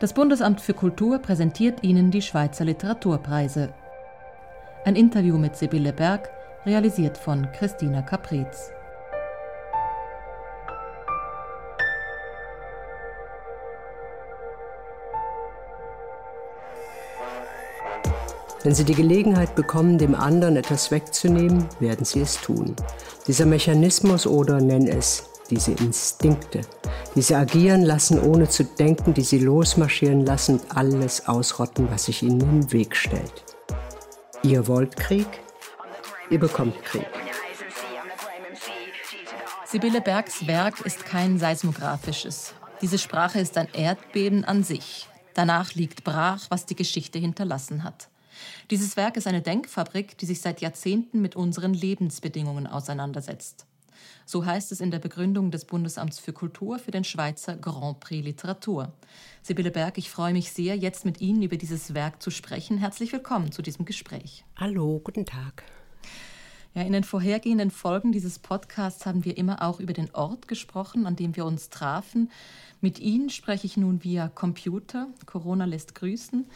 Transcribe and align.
Das 0.00 0.14
Bundesamt 0.14 0.62
für 0.62 0.72
Kultur 0.72 1.18
präsentiert 1.18 1.82
Ihnen 1.82 2.10
die 2.10 2.22
Schweizer 2.22 2.64
Literaturpreise. 2.64 3.68
Ein 4.86 4.96
Interview 4.96 5.36
mit 5.36 5.56
Sibylle 5.56 5.92
Berg, 5.92 6.30
realisiert 6.64 7.18
von 7.18 7.46
Christina 7.52 8.00
Capriz. 8.00 8.72
Wenn 18.62 18.74
Sie 18.74 18.84
die 18.84 18.94
Gelegenheit 18.94 19.54
bekommen, 19.54 19.98
dem 19.98 20.14
anderen 20.14 20.56
etwas 20.56 20.90
wegzunehmen, 20.90 21.66
werden 21.78 22.06
Sie 22.06 22.20
es 22.20 22.40
tun. 22.40 22.74
Dieser 23.26 23.44
Mechanismus 23.44 24.26
oder 24.26 24.62
nenn 24.62 24.86
es 24.86 25.28
diese 25.50 25.72
Instinkte, 25.72 26.62
die 27.14 27.22
sie 27.22 27.34
agieren 27.34 27.82
lassen, 27.82 28.20
ohne 28.20 28.48
zu 28.48 28.64
denken, 28.64 29.14
die 29.14 29.22
sie 29.22 29.38
losmarschieren 29.38 30.24
lassen 30.24 30.60
und 30.60 30.76
alles 30.76 31.26
ausrotten, 31.28 31.90
was 31.90 32.04
sich 32.04 32.22
ihnen 32.22 32.40
im 32.40 32.72
Weg 32.72 32.94
stellt. 32.94 33.44
Ihr 34.42 34.66
wollt 34.66 34.96
Krieg, 34.96 35.26
ihr 36.30 36.38
bekommt 36.38 36.82
Krieg. 36.84 37.06
Sibylle 39.66 40.00
Bergs 40.00 40.46
Werk 40.46 40.80
ist 40.80 41.04
kein 41.04 41.38
seismografisches. 41.38 42.54
Diese 42.80 42.98
Sprache 42.98 43.40
ist 43.40 43.56
ein 43.56 43.68
Erdbeben 43.72 44.44
an 44.44 44.64
sich. 44.64 45.08
Danach 45.34 45.74
liegt 45.74 46.02
brach, 46.02 46.46
was 46.48 46.66
die 46.66 46.74
Geschichte 46.74 47.18
hinterlassen 47.18 47.84
hat. 47.84 48.08
Dieses 48.70 48.96
Werk 48.96 49.16
ist 49.16 49.26
eine 49.26 49.42
Denkfabrik, 49.42 50.16
die 50.18 50.26
sich 50.26 50.40
seit 50.40 50.60
Jahrzehnten 50.60 51.20
mit 51.20 51.36
unseren 51.36 51.74
Lebensbedingungen 51.74 52.66
auseinandersetzt. 52.66 53.66
So 54.30 54.46
heißt 54.46 54.70
es 54.70 54.80
in 54.80 54.92
der 54.92 55.00
Begründung 55.00 55.50
des 55.50 55.64
Bundesamts 55.64 56.20
für 56.20 56.32
Kultur 56.32 56.78
für 56.78 56.92
den 56.92 57.02
Schweizer 57.02 57.56
Grand 57.56 57.98
Prix 57.98 58.24
Literatur. 58.24 58.92
Sibylle 59.42 59.72
Berg, 59.72 59.98
ich 59.98 60.08
freue 60.08 60.32
mich 60.32 60.52
sehr, 60.52 60.76
jetzt 60.76 61.04
mit 61.04 61.20
Ihnen 61.20 61.42
über 61.42 61.56
dieses 61.56 61.94
Werk 61.94 62.22
zu 62.22 62.30
sprechen. 62.30 62.78
Herzlich 62.78 63.12
willkommen 63.12 63.50
zu 63.50 63.60
diesem 63.60 63.86
Gespräch. 63.86 64.44
Hallo, 64.54 65.00
guten 65.02 65.26
Tag. 65.26 65.64
Ja, 66.74 66.82
in 66.82 66.92
den 66.92 67.02
vorhergehenden 67.02 67.72
Folgen 67.72 68.12
dieses 68.12 68.38
Podcasts 68.38 69.04
haben 69.04 69.24
wir 69.24 69.36
immer 69.36 69.62
auch 69.62 69.80
über 69.80 69.94
den 69.94 70.14
Ort 70.14 70.46
gesprochen, 70.46 71.06
an 71.06 71.16
dem 71.16 71.34
wir 71.34 71.44
uns 71.44 71.68
trafen. 71.68 72.30
Mit 72.80 73.00
Ihnen 73.00 73.30
spreche 73.30 73.66
ich 73.66 73.76
nun 73.76 74.04
via 74.04 74.28
Computer. 74.28 75.08
Corona 75.26 75.64
lässt 75.64 75.96
grüßen. 75.96 76.46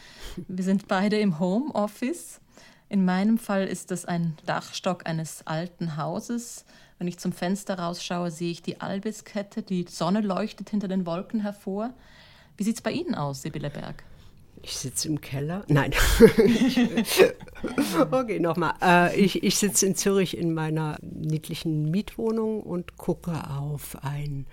Wir 0.47 0.63
sind 0.63 0.87
beide 0.87 1.19
im 1.19 1.39
Homeoffice. 1.39 2.39
In 2.87 3.03
meinem 3.03 3.37
Fall 3.37 3.67
ist 3.67 3.91
das 3.91 4.05
ein 4.05 4.37
Dachstock 4.45 5.05
eines 5.05 5.45
alten 5.45 5.97
Hauses 5.97 6.63
wenn 6.97 7.07
ich 7.07 7.19
zum 7.19 7.33
Fenster 7.33 7.79
rausschaue, 7.79 8.31
sehe 8.31 8.51
ich 8.51 8.61
die 8.61 8.81
Albiskette, 8.81 9.61
die 9.61 9.85
Sonne 9.89 10.21
leuchtet 10.21 10.69
hinter 10.69 10.87
den 10.87 11.05
Wolken 11.05 11.41
hervor. 11.41 11.93
Wie 12.57 12.63
sieht 12.63 12.75
es 12.77 12.81
bei 12.81 12.91
Ihnen 12.91 13.15
aus, 13.15 13.41
Sibylle 13.41 13.69
Berg? 13.69 14.03
Ich 14.61 14.77
sitze 14.77 15.09
im 15.09 15.21
Keller. 15.21 15.63
Nein. 15.67 15.93
okay, 18.11 18.39
nochmal. 18.39 18.73
Äh, 18.81 19.19
ich 19.19 19.43
ich 19.43 19.57
sitze 19.57 19.85
in 19.85 19.95
Zürich 19.95 20.37
in 20.37 20.53
meiner 20.53 20.97
niedlichen 21.01 21.91
Mietwohnung 21.91 22.63
und 22.63 22.97
gucke 22.97 23.47
auf 23.49 23.97
ein 24.01 24.47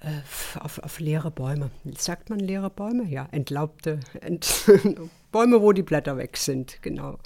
äh, 0.00 0.58
auf, 0.58 0.80
auf 0.82 0.98
leere 0.98 1.30
Bäume. 1.30 1.70
Sagt 1.96 2.30
man 2.30 2.40
leere 2.40 2.70
Bäume? 2.70 3.04
Ja, 3.04 3.28
entlaubte 3.30 4.00
Ent 4.20 4.64
Bäume, 5.32 5.62
wo 5.62 5.72
die 5.72 5.82
Blätter 5.82 6.16
weg 6.16 6.36
sind, 6.36 6.82
genau. 6.82 7.18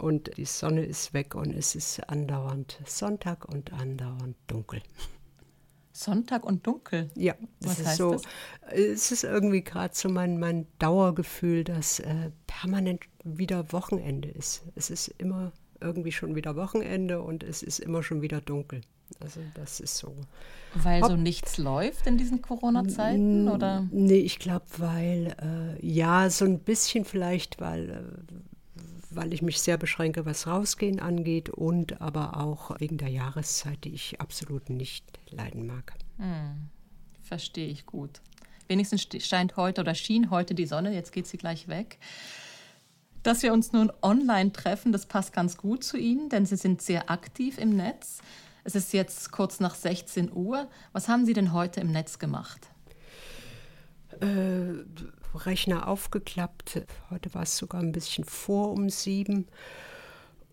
Und 0.00 0.36
die 0.36 0.46
Sonne 0.46 0.84
ist 0.84 1.12
weg 1.12 1.34
und 1.34 1.52
es 1.52 1.74
ist 1.74 2.08
andauernd 2.08 2.80
Sonntag 2.86 3.46
und 3.46 3.72
andauernd 3.72 4.36
dunkel. 4.46 4.80
Sonntag 5.92 6.44
und 6.44 6.66
dunkel? 6.66 7.10
Ja, 7.14 7.34
das 7.60 7.78
Was 7.78 7.80
ist 7.80 7.96
so. 7.96 8.12
Das? 8.12 8.22
Es 8.70 9.12
ist 9.12 9.24
irgendwie 9.24 9.62
gerade 9.62 9.94
so 9.94 10.08
mein, 10.08 10.38
mein 10.38 10.66
Dauergefühl, 10.78 11.64
dass 11.64 12.00
äh, 12.00 12.30
permanent 12.46 13.02
wieder 13.24 13.72
Wochenende 13.72 14.28
ist. 14.28 14.62
Es 14.74 14.88
ist 14.88 15.08
immer 15.18 15.52
irgendwie 15.80 16.12
schon 16.12 16.34
wieder 16.34 16.56
Wochenende 16.56 17.20
und 17.20 17.42
es 17.42 17.62
ist 17.62 17.80
immer 17.80 18.02
schon 18.02 18.22
wieder 18.22 18.40
dunkel. 18.40 18.80
Also 19.18 19.40
das 19.54 19.80
ist 19.80 19.98
so. 19.98 20.14
Weil 20.74 21.02
Ob, 21.02 21.10
so 21.10 21.16
nichts 21.16 21.58
läuft 21.58 22.06
in 22.06 22.16
diesen 22.16 22.42
Corona-Zeiten, 22.42 23.48
oder? 23.48 23.88
Nee, 23.90 24.20
ich 24.20 24.38
glaube, 24.38 24.66
weil, 24.78 25.34
äh, 25.42 25.86
ja, 25.86 26.30
so 26.30 26.44
ein 26.44 26.60
bisschen 26.60 27.04
vielleicht, 27.04 27.60
weil, 27.60 27.90
äh, 27.90 28.34
weil 29.10 29.32
ich 29.32 29.42
mich 29.42 29.60
sehr 29.60 29.76
beschränke, 29.76 30.24
was 30.26 30.46
Rausgehen 30.46 31.00
angeht 31.00 31.48
und 31.50 32.00
aber 32.00 32.36
auch 32.36 32.78
wegen 32.80 32.98
der 32.98 33.08
Jahreszeit, 33.08 33.84
die 33.84 33.94
ich 33.94 34.20
absolut 34.20 34.70
nicht 34.70 35.04
leiden 35.30 35.66
mag. 35.66 35.94
Hm, 36.18 36.68
verstehe 37.22 37.68
ich 37.68 37.86
gut. 37.86 38.20
Wenigstens 38.68 39.06
scheint 39.26 39.56
heute 39.56 39.80
oder 39.80 39.94
schien 39.94 40.30
heute 40.30 40.54
die 40.54 40.66
Sonne, 40.66 40.94
jetzt 40.94 41.12
geht 41.12 41.26
sie 41.26 41.38
gleich 41.38 41.66
weg. 41.66 41.98
Dass 43.22 43.42
wir 43.42 43.52
uns 43.52 43.72
nun 43.72 43.92
online 44.00 44.52
treffen, 44.52 44.92
das 44.92 45.06
passt 45.06 45.32
ganz 45.32 45.56
gut 45.56 45.84
zu 45.84 45.98
Ihnen, 45.98 46.30
denn 46.30 46.46
Sie 46.46 46.56
sind 46.56 46.80
sehr 46.80 47.10
aktiv 47.10 47.58
im 47.58 47.76
Netz. 47.76 48.22
Es 48.64 48.74
ist 48.74 48.92
jetzt 48.92 49.30
kurz 49.32 49.60
nach 49.60 49.74
16 49.74 50.32
Uhr. 50.32 50.68
Was 50.92 51.08
haben 51.08 51.26
Sie 51.26 51.34
denn 51.34 51.52
heute 51.52 51.80
im 51.80 51.90
Netz 51.90 52.18
gemacht? 52.18 52.68
Äh, 54.20 54.84
Rechner 55.34 55.88
aufgeklappt. 55.88 56.82
Heute 57.10 57.34
war 57.34 57.42
es 57.42 57.56
sogar 57.56 57.80
ein 57.80 57.92
bisschen 57.92 58.24
vor 58.24 58.72
um 58.72 58.90
sieben. 58.90 59.46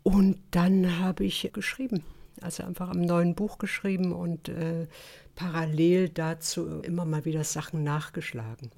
Und 0.03 0.39
dann 0.51 0.99
habe 0.99 1.25
ich 1.25 1.49
geschrieben. 1.53 2.03
Also 2.41 2.63
einfach 2.63 2.89
am 2.89 3.01
neuen 3.01 3.33
Buch 3.35 3.57
geschrieben 3.57 4.11
und 4.11 4.47
äh, 4.49 4.87
parallel 5.35 6.09
dazu 6.09 6.81
immer 6.81 7.03
mal 7.03 7.25
wieder 7.25 7.43
Sachen 7.43 7.83
nachgeschlagen. 7.83 8.71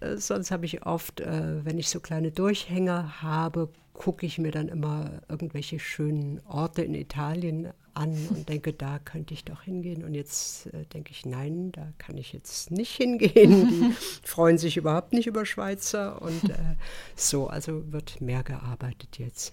Äh, 0.00 0.16
sonst 0.16 0.50
habe 0.50 0.64
ich 0.64 0.86
oft, 0.86 1.20
äh, 1.20 1.64
wenn 1.64 1.78
ich 1.78 1.88
so 1.88 2.00
kleine 2.00 2.30
Durchhänger 2.30 3.22
habe, 3.22 3.68
gucke 4.00 4.24
ich 4.24 4.38
mir 4.38 4.50
dann 4.50 4.68
immer 4.68 5.20
irgendwelche 5.28 5.78
schönen 5.78 6.40
Orte 6.46 6.80
in 6.80 6.94
Italien 6.94 7.68
an 7.92 8.16
und 8.30 8.48
denke, 8.48 8.72
da 8.72 8.98
könnte 8.98 9.34
ich 9.34 9.44
doch 9.44 9.60
hingehen. 9.60 10.04
Und 10.04 10.14
jetzt 10.14 10.68
äh, 10.72 10.86
denke 10.86 11.10
ich, 11.10 11.26
nein, 11.26 11.70
da 11.72 11.86
kann 11.98 12.16
ich 12.16 12.32
jetzt 12.32 12.70
nicht 12.70 12.96
hingehen. 12.96 13.68
Die 13.68 13.92
freuen 14.26 14.56
sich 14.56 14.78
überhaupt 14.78 15.12
nicht 15.12 15.26
über 15.26 15.44
Schweizer. 15.44 16.22
Und 16.22 16.48
äh, 16.48 16.76
so, 17.14 17.48
also 17.48 17.92
wird 17.92 18.22
mehr 18.22 18.42
gearbeitet 18.42 19.18
jetzt. 19.18 19.52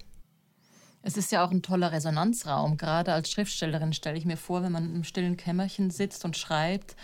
Es 1.02 1.18
ist 1.18 1.30
ja 1.30 1.44
auch 1.44 1.50
ein 1.50 1.60
toller 1.60 1.92
Resonanzraum. 1.92 2.78
Gerade 2.78 3.12
als 3.12 3.30
Schriftstellerin 3.30 3.92
stelle 3.92 4.16
ich 4.16 4.24
mir 4.24 4.38
vor, 4.38 4.62
wenn 4.62 4.72
man 4.72 4.94
im 4.94 5.04
stillen 5.04 5.36
Kämmerchen 5.36 5.90
sitzt 5.90 6.24
und 6.24 6.38
schreibt, 6.38 6.96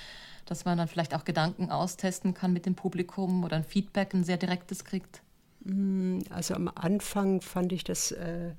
dass 0.46 0.64
man 0.64 0.78
dann 0.78 0.88
vielleicht 0.88 1.14
auch 1.14 1.26
Gedanken 1.26 1.70
austesten 1.70 2.32
kann 2.32 2.54
mit 2.54 2.64
dem 2.64 2.74
Publikum 2.74 3.44
oder 3.44 3.56
ein 3.56 3.64
Feedback, 3.64 4.14
ein 4.14 4.24
sehr 4.24 4.38
direktes 4.38 4.86
kriegt. 4.86 5.23
Mm, 5.64 6.20
also 6.30 6.54
am 6.54 6.70
Anfang 6.74 7.40
fand 7.40 7.72
ich 7.72 7.84
das 7.84 8.12
äh, 8.12 8.52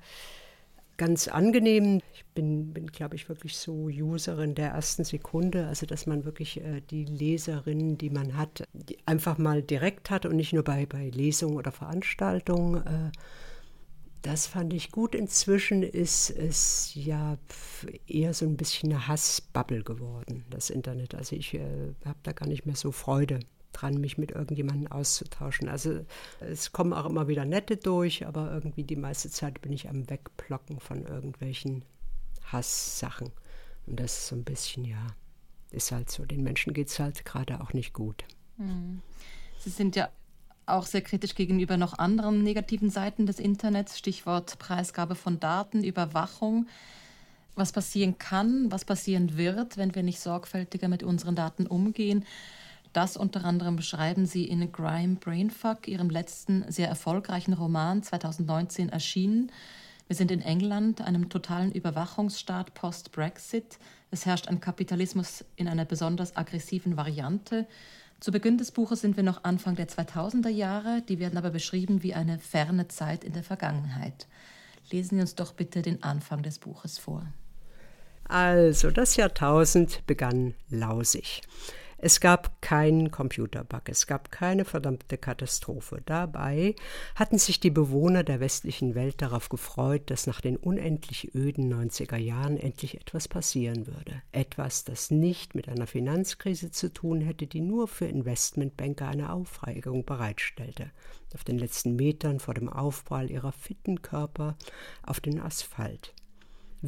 ganz 0.97 1.27
angenehm. 1.27 2.01
Ich 2.13 2.25
bin, 2.33 2.73
bin 2.73 2.87
glaube 2.87 3.15
ich, 3.15 3.29
wirklich 3.29 3.57
so 3.57 3.85
Userin 3.85 4.55
der 4.55 4.69
ersten 4.69 5.03
Sekunde, 5.03 5.67
also 5.67 5.85
dass 5.85 6.07
man 6.07 6.25
wirklich 6.25 6.61
äh, 6.61 6.81
die 6.89 7.05
Leserinnen, 7.05 7.97
die 7.97 8.09
man 8.09 8.37
hat, 8.37 8.67
die 8.73 8.97
einfach 9.05 9.37
mal 9.37 9.61
direkt 9.61 10.09
hat 10.09 10.25
und 10.25 10.35
nicht 10.35 10.53
nur 10.53 10.63
bei, 10.63 10.85
bei 10.85 11.09
Lesungen 11.09 11.57
oder 11.57 11.71
Veranstaltungen. 11.71 12.85
Äh, 12.85 13.11
das 14.21 14.47
fand 14.47 14.73
ich 14.73 14.91
gut. 14.91 15.13
Inzwischen 15.13 15.83
ist 15.83 16.31
es 16.31 16.91
ja 16.95 17.37
eher 18.07 18.33
so 18.33 18.45
ein 18.45 18.57
bisschen 18.57 18.91
eine 18.91 19.07
Hassbubble 19.07 19.83
geworden, 19.83 20.45
das 20.49 20.71
Internet. 20.71 21.13
Also 21.13 21.35
ich 21.35 21.53
äh, 21.53 21.93
habe 22.03 22.17
da 22.23 22.31
gar 22.31 22.47
nicht 22.47 22.65
mehr 22.65 22.75
so 22.75 22.91
Freude 22.91 23.39
dran, 23.75 23.99
mich 23.99 24.17
mit 24.17 24.31
irgendjemandem 24.31 24.91
auszutauschen. 24.91 25.69
Also 25.69 26.05
es 26.39 26.71
kommen 26.71 26.93
auch 26.93 27.05
immer 27.05 27.27
wieder 27.27 27.45
nette 27.45 27.77
durch, 27.77 28.25
aber 28.25 28.51
irgendwie 28.51 28.83
die 28.83 28.95
meiste 28.95 29.29
Zeit 29.29 29.61
bin 29.61 29.73
ich 29.73 29.89
am 29.89 30.09
Wegblocken 30.09 30.79
von 30.79 31.05
irgendwelchen 31.05 31.83
Hasssachen. 32.51 33.31
Und 33.85 33.99
das 33.99 34.17
ist 34.17 34.27
so 34.27 34.35
ein 34.35 34.43
bisschen, 34.43 34.85
ja, 34.85 35.07
ist 35.71 35.91
halt 35.91 36.09
so. 36.09 36.25
Den 36.25 36.43
Menschen 36.43 36.73
geht 36.73 36.87
es 36.87 36.99
halt 36.99 37.25
gerade 37.25 37.61
auch 37.61 37.73
nicht 37.73 37.93
gut. 37.93 38.23
Hm. 38.57 39.01
Sie 39.59 39.69
sind 39.69 39.95
ja 39.95 40.09
auch 40.65 40.85
sehr 40.85 41.01
kritisch 41.01 41.35
gegenüber 41.35 41.77
noch 41.77 41.97
anderen 41.97 42.43
negativen 42.43 42.89
Seiten 42.89 43.25
des 43.25 43.39
Internets, 43.39 43.99
Stichwort 43.99 44.57
Preisgabe 44.57 45.15
von 45.15 45.39
Daten, 45.39 45.83
Überwachung. 45.83 46.67
Was 47.55 47.71
passieren 47.71 48.17
kann, 48.17 48.71
was 48.71 48.83
passieren 48.83 49.37
wird, 49.37 49.77
wenn 49.77 49.95
wir 49.95 50.03
nicht 50.03 50.19
sorgfältiger 50.19 50.87
mit 50.89 51.03
unseren 51.03 51.35
Daten 51.35 51.67
umgehen. 51.67 52.25
Das 52.95 53.17
unter 53.17 53.43
anderem 53.43 53.75
beschreiben 53.75 54.25
sie 54.25 54.45
in 54.45 54.71
Grime 54.71 55.15
Brainfuck, 55.15 55.89
ihrem 55.89 56.09
letzten 56.09 56.63
sehr 56.71 56.87
erfolgreichen 56.87 57.51
Roman 57.51 58.01
2019 58.03 58.87
erschienen. 58.87 59.51
Wir 60.07 60.15
sind 60.15 60.31
in 60.31 60.39
England, 60.39 61.01
einem 61.01 61.27
totalen 61.27 61.73
Überwachungsstaat 61.73 62.73
post-Brexit. 62.73 63.79
Es 64.11 64.25
herrscht 64.25 64.47
ein 64.47 64.61
Kapitalismus 64.61 65.43
in 65.57 65.67
einer 65.67 65.83
besonders 65.83 66.37
aggressiven 66.37 66.95
Variante. 66.95 67.67
Zu 68.21 68.31
Beginn 68.31 68.57
des 68.57 68.71
Buches 68.71 69.01
sind 69.01 69.17
wir 69.17 69.23
noch 69.23 69.43
Anfang 69.43 69.75
der 69.75 69.89
2000er 69.89 70.47
Jahre, 70.47 71.01
die 71.01 71.19
werden 71.19 71.37
aber 71.37 71.49
beschrieben 71.49 72.01
wie 72.01 72.13
eine 72.13 72.39
ferne 72.39 72.87
Zeit 72.87 73.25
in 73.25 73.33
der 73.33 73.43
Vergangenheit. 73.43 74.25
Lesen 74.89 75.17
Sie 75.17 75.21
uns 75.21 75.35
doch 75.35 75.51
bitte 75.51 75.81
den 75.81 76.01
Anfang 76.01 76.43
des 76.43 76.59
Buches 76.59 76.97
vor. 76.97 77.27
Also, 78.29 78.89
das 78.89 79.17
Jahrtausend 79.17 80.07
begann 80.07 80.53
lausig. 80.69 81.41
Es 81.97 82.19
gab 82.19 82.61
keinen 82.61 83.09
Computerbug, 83.09 83.87
es 83.87 84.05
gab 84.05 84.29
keine 84.29 84.65
verdammte 84.65 85.17
Katastrophe. 85.17 86.01
Dabei 86.05 86.75
hatten 87.15 87.37
sich 87.37 87.59
die 87.61 87.69
Bewohner 87.69 88.23
der 88.23 88.41
westlichen 88.41 88.95
Welt 88.95 89.21
darauf 89.21 89.47
gefreut, 89.47 90.09
dass 90.09 90.27
nach 90.27 90.41
den 90.41 90.57
unendlich 90.57 91.33
öden 91.33 91.73
90er 91.73 92.17
Jahren 92.17 92.57
endlich 92.57 92.99
etwas 92.99 93.29
passieren 93.29 93.87
würde. 93.87 94.21
Etwas, 94.33 94.83
das 94.83 95.09
nicht 95.09 95.55
mit 95.55 95.69
einer 95.69 95.87
Finanzkrise 95.87 96.69
zu 96.69 96.91
tun 96.91 97.21
hätte, 97.21 97.47
die 97.47 97.61
nur 97.61 97.87
für 97.87 98.05
Investmentbanker 98.05 99.07
eine 99.07 99.31
Aufregung 99.31 100.05
bereitstellte. 100.05 100.91
Auf 101.33 101.43
den 101.45 101.57
letzten 101.57 101.95
Metern 101.95 102.39
vor 102.39 102.53
dem 102.53 102.69
Aufprall 102.69 103.31
ihrer 103.31 103.53
fitten 103.53 104.01
Körper 104.01 104.57
auf 105.03 105.21
den 105.21 105.39
Asphalt 105.39 106.13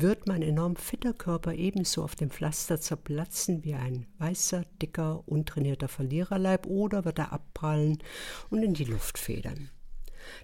wird 0.02 0.28
mein 0.28 0.42
enorm 0.42 0.76
fitter 0.76 1.14
Körper 1.14 1.54
ebenso 1.54 2.04
auf 2.04 2.16
dem 2.16 2.30
Pflaster 2.30 2.80
zerplatzen 2.80 3.64
wie 3.64 3.76
ein 3.76 4.06
weißer, 4.20 4.64
dicker, 4.82 5.24
untrainierter 5.28 5.88
Verliererleib 5.88 6.66
oder 6.68 7.06
wird 7.06 7.20
er 7.20 7.32
abprallen 7.32 8.00
und 8.50 8.64
in 8.64 8.74
die 8.74 8.86
Luft 8.86 9.18
federn. 9.18 9.70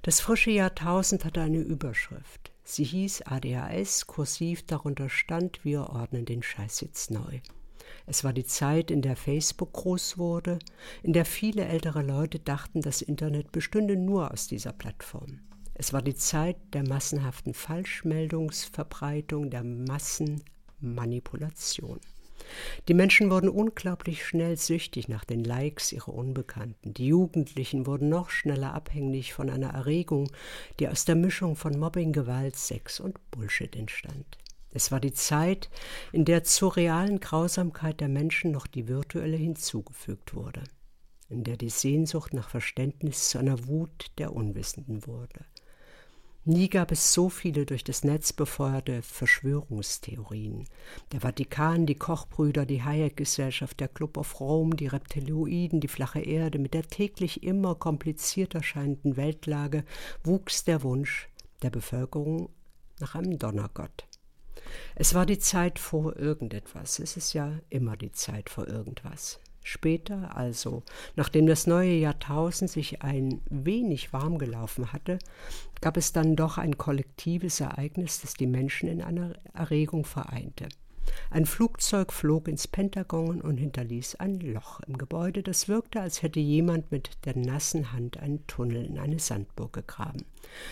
Das 0.02 0.20
frische 0.20 0.52
Jahrtausend 0.52 1.26
hatte 1.26 1.42
eine 1.42 1.60
Überschrift. 1.60 2.52
Sie 2.64 2.86
hieß 2.86 3.24
ADHS, 3.24 4.08
kursiv 4.08 4.66
darunter 4.66 5.10
stand, 5.10 5.66
wir 5.66 5.90
ordnen 5.90 6.26
den 6.26 6.44
Scheiß 6.44 6.82
jetzt 6.82 7.12
neu. 7.12 7.42
Es 8.06 8.24
war 8.24 8.34
die 8.34 8.46
Zeit, 8.46 8.92
in 8.92 9.02
der 9.02 9.16
Facebook 9.16 9.74
groß 9.74 10.18
wurde, 10.18 10.60
in 11.04 11.14
der 11.14 11.26
viele 11.26 11.66
ältere 11.66 12.02
Leute 12.02 12.40
dachten, 12.40 12.82
das 12.82 13.02
Internet 13.02 13.52
bestünde 13.52 13.96
nur 13.96 14.32
aus 14.32 14.48
dieser 14.48 14.74
Plattform. 14.74 15.40
Es 15.75 15.94
war 15.94 16.02
die 16.02 16.16
Zeit 16.16 16.58
der 16.74 16.86
massenhaften 16.88 17.54
Falschmeldungsverbreitung, 17.54 19.50
der 19.50 19.64
Massenmanipulation. 19.64 22.00
Die 22.88 22.94
Menschen 22.94 23.31
wurden 23.31 23.50
unglaublich 23.50 24.25
schnell 24.25 24.58
süchtig 24.58 25.08
nach 25.08 25.25
den 25.25 25.44
Likes 25.44 25.92
ihrer 25.92 26.14
Unbekannten. 26.14 26.94
Die 26.94 27.08
Jugendlichen 27.08 27.88
wurden 27.88 28.10
noch 28.10 28.30
schneller 28.30 28.74
abhängig 28.74 29.34
von 29.34 29.50
einer 29.50 29.70
Erregung, 29.70 30.30
die 30.80 30.88
aus 30.88 31.06
der 31.06 31.16
Mischung 31.16 31.56
von 31.56 31.80
Mobbing, 31.80 32.14
Gewalt, 32.14 32.56
Sex 32.56 33.00
und 33.00 33.20
Bullshit 33.31 33.75
entstand. 33.75 34.38
Es 34.72 34.92
war 34.92 35.00
die 35.00 35.14
Zeit, 35.14 35.70
in 36.12 36.25
der 36.25 36.44
zur 36.44 36.75
realen 36.75 37.20
Grausamkeit 37.20 38.00
der 38.00 38.10
Menschen 38.10 38.52
noch 38.52 38.68
die 38.68 38.88
virtuelle 38.88 39.38
hinzugefügt 39.38 40.34
wurde, 40.34 40.64
in 41.30 41.44
der 41.44 41.58
die 41.58 41.70
Sehnsucht 41.70 42.34
nach 42.34 42.50
Verständnis 42.50 43.30
zu 43.30 43.38
einer 43.38 43.68
Wut 43.68 44.12
der 44.18 44.34
Unwissenden 44.34 45.06
wurde. 45.06 45.46
Nie 46.45 46.68
gab 46.68 46.92
es 46.92 47.13
so 47.13 47.30
viele 47.30 47.66
durch 47.66 47.86
das 47.86 48.04
Netz 48.04 48.34
befeuerte 48.34 49.01
Verschwörungstheorien. 49.01 50.68
Der 51.13 51.22
Vatikan, 51.22 51.86
die 51.86 51.95
Kochbrüder, 51.95 52.66
die 52.66 52.84
Hayek-Gesellschaft, 52.84 53.80
der 53.80 53.88
Club 53.88 54.18
of 54.18 54.42
Rome, 54.42 54.75
die 54.75 54.88
Reptiloiden, 54.88 55.80
die 55.80 55.88
flache 55.88 56.19
Erde, 56.19 56.60
mit 56.60 56.74
der 56.74 56.84
täglich 56.84 57.44
immer 57.44 57.75
komplizierter 57.75 58.62
scheinenden 58.62 59.16
Weltlage 59.16 59.86
wuchs 60.25 60.66
der 60.66 60.84
Wunsch 60.84 61.30
der 61.62 61.69
Bevölkerung 61.69 62.50
nach 63.00 63.16
einem 63.16 63.39
Donnergott. 63.39 64.06
Es 64.96 65.13
war 65.13 65.25
die 65.25 65.39
Zeit 65.39 65.80
vor 65.80 66.18
irgendetwas. 66.18 67.00
Es 67.00 67.16
ist 67.16 67.31
ja 67.31 67.57
immer 67.69 67.96
die 67.96 68.12
Zeit 68.12 68.50
vor 68.50 68.68
irgendwas. 68.68 69.39
Später 69.63 70.36
also, 70.36 70.83
nachdem 71.15 71.48
das 71.48 71.68
neue 71.68 71.94
Jahrtausend 71.94 72.69
sich 72.69 73.01
ein 73.01 73.42
wenig 73.50 74.12
warm 74.12 74.38
gelaufen 74.38 74.92
hatte, 74.92 75.19
gab 75.81 75.98
es 75.98 76.12
dann 76.12 76.36
doch 76.36 76.57
ein 76.57 76.77
kollektives 76.77 77.62
Ereignis, 77.62 78.21
das 78.21 78.33
die 78.33 78.48
Menschen 78.48 78.89
in 78.89 79.01
einer 79.01 79.33
Erregung 79.54 80.06
vereinte. 80.06 80.68
Ein 81.30 81.45
Flugzeug 81.45 82.13
flog 82.13 82.48
ins 82.48 82.68
Pentagon 82.68 83.42
und 83.42 83.57
hinterließ 83.57 84.15
ein 84.15 84.39
Loch 84.39 84.80
im 84.81 84.98
Gebäude, 84.98 85.44
das 85.44 85.68
wirkte, 85.68 86.01
als 86.01 86.21
hätte 86.21 86.39
jemand 86.39 86.92
mit 86.92 87.25
der 87.25 87.38
nassen 87.38 87.92
Hand 87.92 88.18
einen 88.18 88.45
Tunnel 88.48 88.86
in 88.86 89.00
eine 89.00 89.19
Sandburg 89.19 89.74
gegraben. 89.74 90.25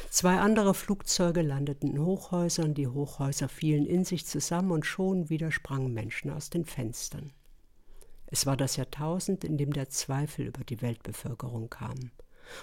Zwei 0.09 0.39
andere 0.39 0.73
Flugzeuge 0.73 1.41
landeten 1.41 1.91
in 1.91 2.03
Hochhäusern, 2.03 2.73
die 2.73 2.87
Hochhäuser 2.87 3.49
fielen 3.49 3.85
in 3.85 4.05
sich 4.05 4.25
zusammen 4.25 4.71
und 4.71 4.85
schon 4.85 5.29
wieder 5.29 5.51
sprangen 5.51 5.93
Menschen 5.93 6.31
aus 6.31 6.49
den 6.49 6.65
Fenstern. 6.65 7.31
Es 8.31 8.45
war 8.45 8.57
das 8.57 8.77
Jahrtausend, 8.77 9.43
in 9.43 9.57
dem 9.57 9.73
der 9.73 9.89
Zweifel 9.89 10.47
über 10.47 10.63
die 10.63 10.81
Weltbevölkerung 10.81 11.69
kam 11.69 12.11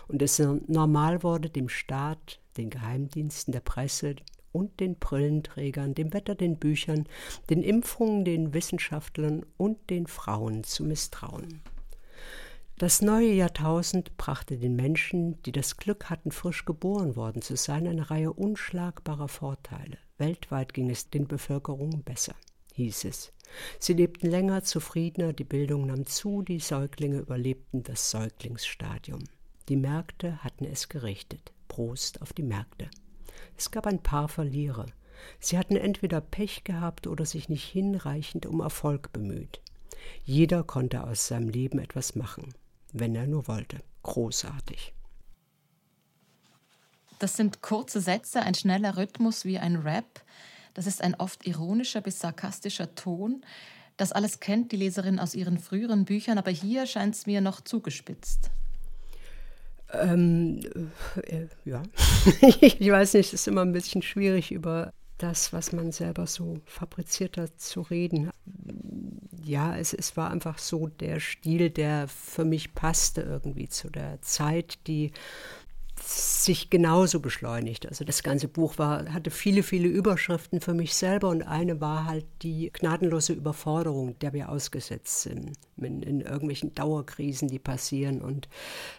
und 0.09 0.23
es 0.23 0.39
normal 0.39 1.23
wurde, 1.23 1.51
dem 1.51 1.69
Staat, 1.69 2.41
den 2.57 2.71
Geheimdiensten, 2.71 3.53
der 3.53 3.61
Presse 3.61 4.17
und 4.53 4.81
den 4.81 4.97
Brillenträgern, 4.97 5.95
dem 5.95 6.13
Wetter, 6.13 6.35
den 6.35 6.59
Büchern, 6.59 7.07
den 7.51 7.63
Impfungen, 7.63 8.25
den 8.25 8.55
Wissenschaftlern 8.55 9.45
und 9.57 9.91
den 9.91 10.07
Frauen 10.07 10.65
zu 10.65 10.85
misstrauen. 10.85 11.61
Das 12.79 13.03
neue 13.03 13.33
Jahrtausend 13.33 14.17
brachte 14.17 14.57
den 14.57 14.77
Menschen, 14.77 15.43
die 15.43 15.53
das 15.53 15.77
Glück 15.77 16.11
hatten, 16.11 16.31
frisch 16.31 16.65
geboren 16.65 17.17
worden 17.17 17.43
zu 17.43 17.57
sein, 17.57 17.89
eine 17.89 18.09
Reihe 18.09 18.33
unschlagbarer 18.33 19.29
Vorteile. 19.29 19.99
Weltweit 20.17 20.75
ging 20.75 20.89
es 20.89 21.11
den 21.11 21.27
Bevölkerungen 21.27 22.05
besser, 22.05 22.35
hieß 22.79 23.05
es. 23.05 23.33
Sie 23.79 23.93
lebten 23.93 24.29
länger, 24.29 24.63
zufriedener, 24.63 25.33
die 25.33 25.45
Bildung 25.45 25.87
nahm 25.87 26.07
zu, 26.07 26.43
die 26.43 26.61
Säuglinge 26.61 27.19
überlebten 27.19 27.83
das 27.83 28.11
Säuglingsstadium. 28.11 29.25
Die 29.69 29.77
Märkte 29.77 30.43
hatten 30.45 30.65
es 30.65 30.89
gerichtet. 30.89 31.53
Prost 31.67 32.23
auf 32.23 32.33
die 32.33 32.43
Märkte. 32.43 32.89
Es 33.57 33.71
gab 33.71 33.87
ein 33.87 34.03
paar 34.03 34.29
Verlierer. 34.29 34.87
Sie 35.41 35.59
hatten 35.59 35.77
entweder 35.77 36.21
Pech 36.21 36.63
gehabt 36.65 37.07
oder 37.07 37.27
sich 37.27 37.49
nicht 37.49 37.65
hinreichend 37.65 38.47
um 38.47 38.61
Erfolg 38.61 39.13
bemüht. 39.13 39.61
Jeder 40.25 40.63
konnte 40.63 41.05
aus 41.05 41.27
seinem 41.27 41.49
Leben 41.49 41.81
etwas 41.81 42.15
machen, 42.15 42.55
wenn 42.93 43.17
er 43.17 43.27
nur 43.27 43.49
wollte. 43.49 43.79
Großartig. 44.05 44.95
Das 47.19 47.37
sind 47.37 47.63
kurze 47.63 48.01
Sätze, 48.01 48.43
ein 48.43 48.55
schneller 48.55 48.97
Rhythmus 48.97 49.45
wie 49.45 49.59
ein 49.59 49.77
Rap. 49.77 50.23
Das 50.75 50.87
ist 50.87 51.03
ein 51.03 51.15
oft 51.15 51.47
ironischer 51.47 52.01
bis 52.01 52.21
sarkastischer 52.21 52.95
Ton. 52.95 53.45
Das 53.97 54.13
alles 54.13 54.41
kennt 54.41 54.73
die 54.73 54.77
Leserin 54.77 55.19
aus 55.19 55.35
ihren 55.35 55.59
früheren 55.59 56.05
Büchern, 56.05 56.39
aber 56.39 56.51
hier 56.51 56.87
scheint 56.87 57.15
es 57.15 57.27
mir 57.27 57.41
noch 57.41 57.61
zugespitzt. 57.61 58.51
Ähm, 59.93 60.61
äh, 61.25 61.47
ja, 61.65 61.83
ich 62.61 62.91
weiß 62.91 63.15
nicht, 63.15 63.29
es 63.29 63.41
ist 63.41 63.49
immer 63.49 63.63
ein 63.63 63.73
bisschen 63.73 64.03
schwierig 64.03 64.53
über 64.53 64.93
das, 65.19 65.53
was 65.53 65.73
man 65.73 65.93
selber 65.93 66.27
so 66.27 66.61
fabriziert 66.65 67.37
hat, 67.37 67.61
zu 67.61 67.81
reden. 67.83 68.31
Ja, 69.43 69.77
es, 69.77 69.93
es 69.93 70.17
war 70.17 70.31
einfach 70.31 70.59
so 70.59 70.87
der 70.87 71.21
Stil, 71.21 71.71
der 71.71 72.07
für 72.07 72.45
mich 72.45 72.75
passte 72.75 73.23
irgendwie 73.23 73.69
zu 73.69 73.91
der 73.91 74.21
Zeit, 74.23 74.79
die 74.87 75.13
sich 76.05 76.71
genauso 76.71 77.21
beschleunigt. 77.21 77.87
Also 77.87 78.05
das 78.05 78.23
ganze 78.23 78.49
Buch 78.49 78.79
war, 78.79 79.13
hatte 79.13 79.31
viele, 79.31 79.63
viele 79.63 79.89
Überschriften 79.89 80.61
für 80.61 80.75
mich 80.75 80.95
selber 80.95 81.29
und 81.29 81.43
eine 81.43 81.81
war 81.81 82.07
halt 82.07 82.27
die 82.43 82.71
gnadenlose 82.73 83.33
Überforderung, 83.33 84.19
der 84.19 84.33
wir 84.33 84.49
ausgesetzt 84.49 85.23
sind, 85.23 85.53
in, 85.77 86.03
in 86.03 86.21
irgendwelchen 86.21 86.75
Dauerkrisen, 86.75 87.49
die 87.49 87.59
passieren 87.59 88.23
und 88.23 88.49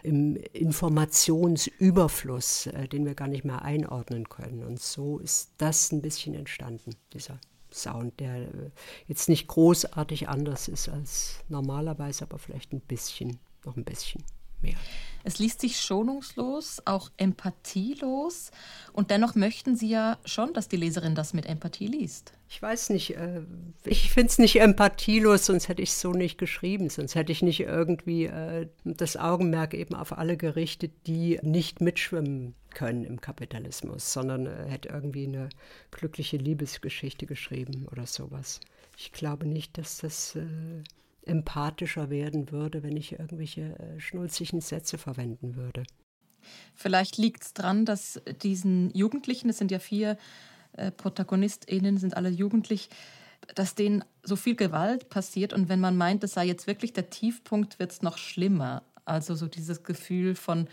im 0.02 0.36
Informationsüberfluss, 0.36 2.66
äh, 2.66 2.88
den 2.88 3.04
wir 3.04 3.14
gar 3.14 3.28
nicht 3.28 3.44
mehr 3.44 3.62
einordnen 3.62 4.28
können. 4.28 4.64
Und 4.64 4.80
so 4.80 5.18
ist 5.18 5.52
das 5.58 5.92
ein 5.92 6.02
bisschen 6.02 6.34
entstanden, 6.34 6.94
dieser 7.12 7.38
Sound, 7.72 8.18
der 8.20 8.36
äh, 8.36 8.70
jetzt 9.06 9.28
nicht 9.28 9.46
großartig 9.48 10.28
anders 10.28 10.68
ist 10.68 10.88
als 10.88 11.40
normalerweise, 11.48 12.24
aber 12.24 12.38
vielleicht 12.38 12.72
ein 12.72 12.80
bisschen, 12.80 13.38
noch 13.64 13.76
ein 13.76 13.84
bisschen 13.84 14.22
mehr. 14.62 14.76
Es 15.22 15.38
liest 15.38 15.60
sich 15.60 15.78
schonungslos, 15.80 16.82
auch 16.86 17.10
empathielos. 17.16 18.50
Und 18.92 19.10
dennoch 19.10 19.34
möchten 19.34 19.76
Sie 19.76 19.90
ja 19.90 20.18
schon, 20.24 20.54
dass 20.54 20.68
die 20.68 20.76
Leserin 20.76 21.14
das 21.14 21.34
mit 21.34 21.46
Empathie 21.46 21.86
liest. 21.86 22.32
Ich 22.48 22.60
weiß 22.60 22.90
nicht, 22.90 23.16
äh, 23.16 23.42
ich 23.84 24.10
finde 24.10 24.30
es 24.30 24.38
nicht 24.38 24.60
empathielos, 24.60 25.46
sonst 25.46 25.68
hätte 25.68 25.82
ich 25.82 25.90
es 25.90 26.00
so 26.00 26.12
nicht 26.12 26.38
geschrieben. 26.38 26.88
Sonst 26.88 27.14
hätte 27.14 27.32
ich 27.32 27.42
nicht 27.42 27.60
irgendwie 27.60 28.26
äh, 28.26 28.68
das 28.84 29.16
Augenmerk 29.16 29.74
eben 29.74 29.94
auf 29.94 30.16
alle 30.16 30.36
gerichtet, 30.36 30.92
die 31.06 31.38
nicht 31.42 31.80
mitschwimmen 31.80 32.54
können 32.70 33.04
im 33.04 33.20
Kapitalismus, 33.20 34.12
sondern 34.12 34.46
äh, 34.46 34.68
hätte 34.68 34.88
irgendwie 34.88 35.26
eine 35.26 35.50
glückliche 35.90 36.38
Liebesgeschichte 36.38 37.26
geschrieben 37.26 37.86
oder 37.92 38.06
sowas. 38.06 38.60
Ich 38.96 39.12
glaube 39.12 39.46
nicht, 39.46 39.76
dass 39.78 39.98
das 39.98 40.36
empathischer 41.26 42.10
werden 42.10 42.50
würde, 42.50 42.82
wenn 42.82 42.96
ich 42.96 43.12
irgendwelche 43.12 43.78
äh, 43.78 44.00
schnulzigen 44.00 44.60
Sätze 44.60 44.98
verwenden 44.98 45.56
würde. 45.56 45.84
Vielleicht 46.74 47.18
liegt 47.18 47.42
es 47.42 47.52
daran, 47.52 47.84
dass 47.84 48.20
diesen 48.42 48.90
Jugendlichen, 48.94 49.50
es 49.50 49.58
sind 49.58 49.70
ja 49.70 49.78
vier 49.78 50.16
äh, 50.72 50.90
ProtagonistInnen, 50.90 51.98
sind 51.98 52.16
alle 52.16 52.30
jugendlich, 52.30 52.88
dass 53.54 53.74
denen 53.74 54.04
so 54.22 54.36
viel 54.36 54.54
Gewalt 54.54 55.08
passiert 55.08 55.52
und 55.52 55.68
wenn 55.68 55.80
man 55.80 55.96
meint, 55.96 56.24
es 56.24 56.34
sei 56.34 56.46
jetzt 56.46 56.66
wirklich 56.66 56.92
der 56.92 57.10
Tiefpunkt, 57.10 57.78
wird 57.78 57.92
es 57.92 58.02
noch 58.02 58.18
schlimmer. 58.18 58.82
Also 59.04 59.34
so 59.34 59.46
dieses 59.46 59.82
Gefühl 59.82 60.34
von, 60.34 60.68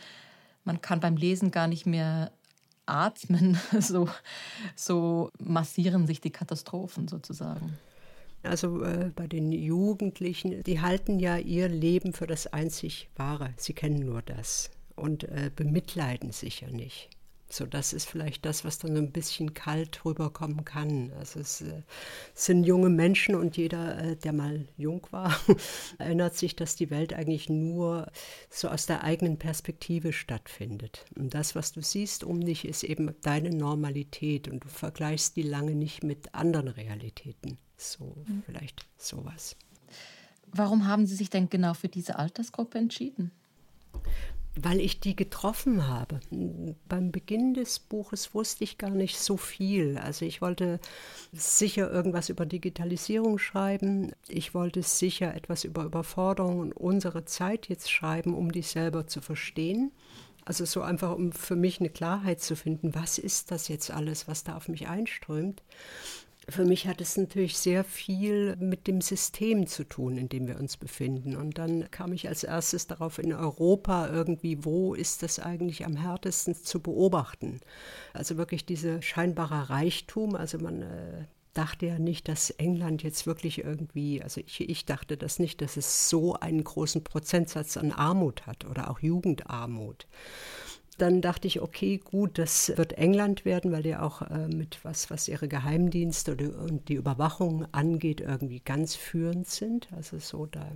man 0.63 0.81
kann 0.81 0.99
beim 0.99 1.17
Lesen 1.17 1.51
gar 1.51 1.67
nicht 1.67 1.85
mehr 1.85 2.31
atmen, 2.85 3.57
so, 3.79 4.09
so 4.75 5.31
massieren 5.39 6.07
sich 6.07 6.21
die 6.21 6.31
Katastrophen 6.31 7.07
sozusagen. 7.07 7.77
Also 8.43 8.83
äh, 8.83 9.11
bei 9.15 9.27
den 9.27 9.51
Jugendlichen, 9.51 10.63
die 10.63 10.79
halten 10.81 11.19
ja 11.19 11.37
ihr 11.37 11.67
Leben 11.67 12.13
für 12.13 12.27
das 12.27 12.47
einzig 12.47 13.09
Wahre. 13.15 13.53
Sie 13.57 13.73
kennen 13.73 13.99
nur 13.99 14.21
das 14.21 14.71
und 14.95 15.23
äh, 15.25 15.51
bemitleiden 15.55 16.31
sich 16.31 16.61
ja 16.61 16.69
nicht. 16.69 17.09
So, 17.49 17.65
das 17.65 17.93
ist 17.93 18.09
vielleicht 18.09 18.45
das, 18.45 18.65
was 18.65 18.77
dann 18.77 18.93
so 18.93 19.01
ein 19.01 19.11
bisschen 19.11 19.53
kalt 19.53 20.03
rüberkommen 20.03 20.65
kann. 20.65 21.13
Also 21.17 21.39
es 21.39 21.61
äh, 21.61 21.83
sind 22.33 22.65
junge 22.65 22.89
Menschen 22.89 23.35
und 23.35 23.55
jeder, 23.55 24.03
äh, 24.03 24.15
der 24.17 24.33
mal 24.33 24.67
jung 24.75 25.07
war, 25.11 25.33
erinnert 25.97 26.35
sich, 26.35 26.57
dass 26.57 26.75
die 26.75 26.89
Welt 26.89 27.13
eigentlich 27.13 27.49
nur 27.49 28.11
so 28.49 28.67
aus 28.67 28.85
der 28.85 29.03
eigenen 29.03 29.39
Perspektive 29.39 30.11
stattfindet. 30.11 31.05
Und 31.15 31.33
das, 31.33 31.55
was 31.55 31.71
du 31.71 31.81
siehst 31.81 32.25
um 32.25 32.41
dich, 32.41 32.65
ist 32.65 32.83
eben 32.83 33.15
deine 33.21 33.51
Normalität 33.51 34.49
und 34.49 34.65
du 34.65 34.67
vergleichst 34.67 35.37
die 35.37 35.43
lange 35.43 35.75
nicht 35.75 36.03
mit 36.03 36.35
anderen 36.35 36.67
Realitäten. 36.67 37.57
So, 37.77 38.23
mhm. 38.27 38.43
vielleicht 38.45 38.85
sowas. 38.97 39.55
Warum 40.47 40.87
haben 40.87 41.05
Sie 41.05 41.15
sich 41.15 41.29
denn 41.29 41.49
genau 41.49 41.73
für 41.73 41.87
diese 41.87 42.17
Altersgruppe 42.17 42.77
entschieden? 42.77 43.31
Weil 44.61 44.79
ich 44.79 44.99
die 44.99 45.15
getroffen 45.15 45.87
habe. 45.87 46.19
Beim 46.87 47.11
Beginn 47.11 47.53
des 47.53 47.79
Buches 47.79 48.33
wusste 48.33 48.63
ich 48.63 48.77
gar 48.77 48.89
nicht 48.89 49.19
so 49.19 49.37
viel. 49.37 49.97
Also 49.97 50.25
ich 50.25 50.41
wollte 50.41 50.79
sicher 51.33 51.91
irgendwas 51.91 52.29
über 52.29 52.45
Digitalisierung 52.45 53.37
schreiben. 53.37 54.11
Ich 54.27 54.53
wollte 54.53 54.83
sicher 54.83 55.35
etwas 55.35 55.63
über 55.63 55.83
Überforderung 55.83 56.59
und 56.59 56.73
unsere 56.73 57.25
Zeit 57.25 57.69
jetzt 57.69 57.91
schreiben, 57.91 58.33
um 58.33 58.51
die 58.51 58.61
selber 58.61 59.07
zu 59.07 59.21
verstehen. 59.21 59.91
Also 60.45 60.63
so 60.63 60.81
einfach, 60.81 61.13
um 61.13 61.33
für 61.33 61.57
mich 61.57 61.81
eine 61.81 61.89
Klarheit 61.89 62.41
zu 62.41 62.55
finden, 62.55 62.95
was 62.95 63.17
ist 63.17 63.51
das 63.51 63.67
jetzt 63.67 63.91
alles, 63.91 64.29
was 64.29 64.45
da 64.45 64.55
auf 64.55 64.69
mich 64.69 64.87
einströmt. 64.87 65.61
Für 66.49 66.63
mich 66.63 66.87
hat 66.87 67.01
es 67.01 67.17
natürlich 67.17 67.57
sehr 67.57 67.83
viel 67.83 68.55
mit 68.55 68.87
dem 68.87 69.01
System 69.01 69.67
zu 69.67 69.83
tun, 69.83 70.17
in 70.17 70.29
dem 70.29 70.47
wir 70.47 70.57
uns 70.57 70.77
befinden. 70.77 71.35
Und 71.35 71.57
dann 71.57 71.91
kam 71.91 72.13
ich 72.13 72.29
als 72.29 72.45
erstes 72.45 72.87
darauf 72.87 73.19
in 73.19 73.33
Europa 73.33 74.07
irgendwie, 74.07 74.63
wo 74.63 74.93
ist 74.93 75.23
das 75.23 75.39
eigentlich 75.39 75.85
am 75.85 75.97
härtesten 75.97 76.55
zu 76.55 76.79
beobachten? 76.79 77.59
Also 78.13 78.37
wirklich 78.37 78.65
dieser 78.65 79.01
scheinbare 79.01 79.69
Reichtum. 79.69 80.35
Also 80.35 80.57
man 80.59 80.83
äh, 80.83 81.25
dachte 81.53 81.87
ja 81.87 81.99
nicht, 81.99 82.29
dass 82.29 82.49
England 82.51 83.03
jetzt 83.03 83.27
wirklich 83.27 83.63
irgendwie, 83.65 84.21
also 84.21 84.39
ich, 84.39 84.61
ich 84.61 84.85
dachte 84.85 85.17
das 85.17 85.39
nicht, 85.39 85.61
dass 85.61 85.75
es 85.75 86.09
so 86.09 86.35
einen 86.35 86.63
großen 86.63 87.03
Prozentsatz 87.03 87.75
an 87.75 87.91
Armut 87.91 88.45
hat 88.45 88.63
oder 88.63 88.89
auch 88.89 88.99
Jugendarmut 88.99 90.07
dann 90.97 91.21
dachte 91.21 91.47
ich, 91.47 91.61
okay, 91.61 91.99
gut, 92.03 92.37
das 92.37 92.73
wird 92.75 92.93
England 92.93 93.45
werden, 93.45 93.71
weil 93.71 93.83
die 93.83 93.95
auch 93.95 94.21
äh, 94.21 94.47
mit 94.47 94.79
was, 94.83 95.09
was 95.09 95.27
ihre 95.27 95.47
Geheimdienste 95.47 96.35
und 96.35 96.89
die 96.89 96.95
Überwachung 96.95 97.65
angeht, 97.71 98.21
irgendwie 98.21 98.59
ganz 98.59 98.95
führend 98.95 99.47
sind. 99.47 99.87
Also 99.93 100.19
so, 100.19 100.45
da 100.45 100.69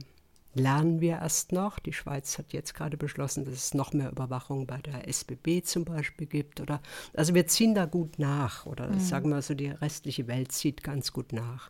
lernen 0.53 1.01
wir 1.01 1.20
erst 1.20 1.51
noch. 1.51 1.79
Die 1.79 1.93
Schweiz 1.93 2.38
hat 2.38 2.53
jetzt 2.53 2.74
gerade 2.74 2.98
beschlossen, 2.98 3.46
dass 3.46 3.53
es 3.53 3.74
noch 3.74 3.93
mehr 3.93 4.12
Überwachung 4.12 4.67
bei 4.67 4.77
der 4.77 5.08
SBB 5.08 5.63
zum 5.63 5.86
Beispiel 5.86 6.27
gibt. 6.27 6.60
Oder, 6.60 6.81
also 7.13 7.34
wir 7.34 7.48
ziehen 7.48 7.75
da 7.75 7.86
gut 7.86 8.20
nach. 8.20 8.65
Oder 8.65 8.89
mhm. 8.89 9.00
sagen 9.00 9.29
wir 9.29 9.41
so, 9.41 9.53
die 9.53 9.70
restliche 9.70 10.27
Welt 10.27 10.51
zieht 10.51 10.84
ganz 10.84 11.13
gut 11.13 11.34
nach 11.34 11.70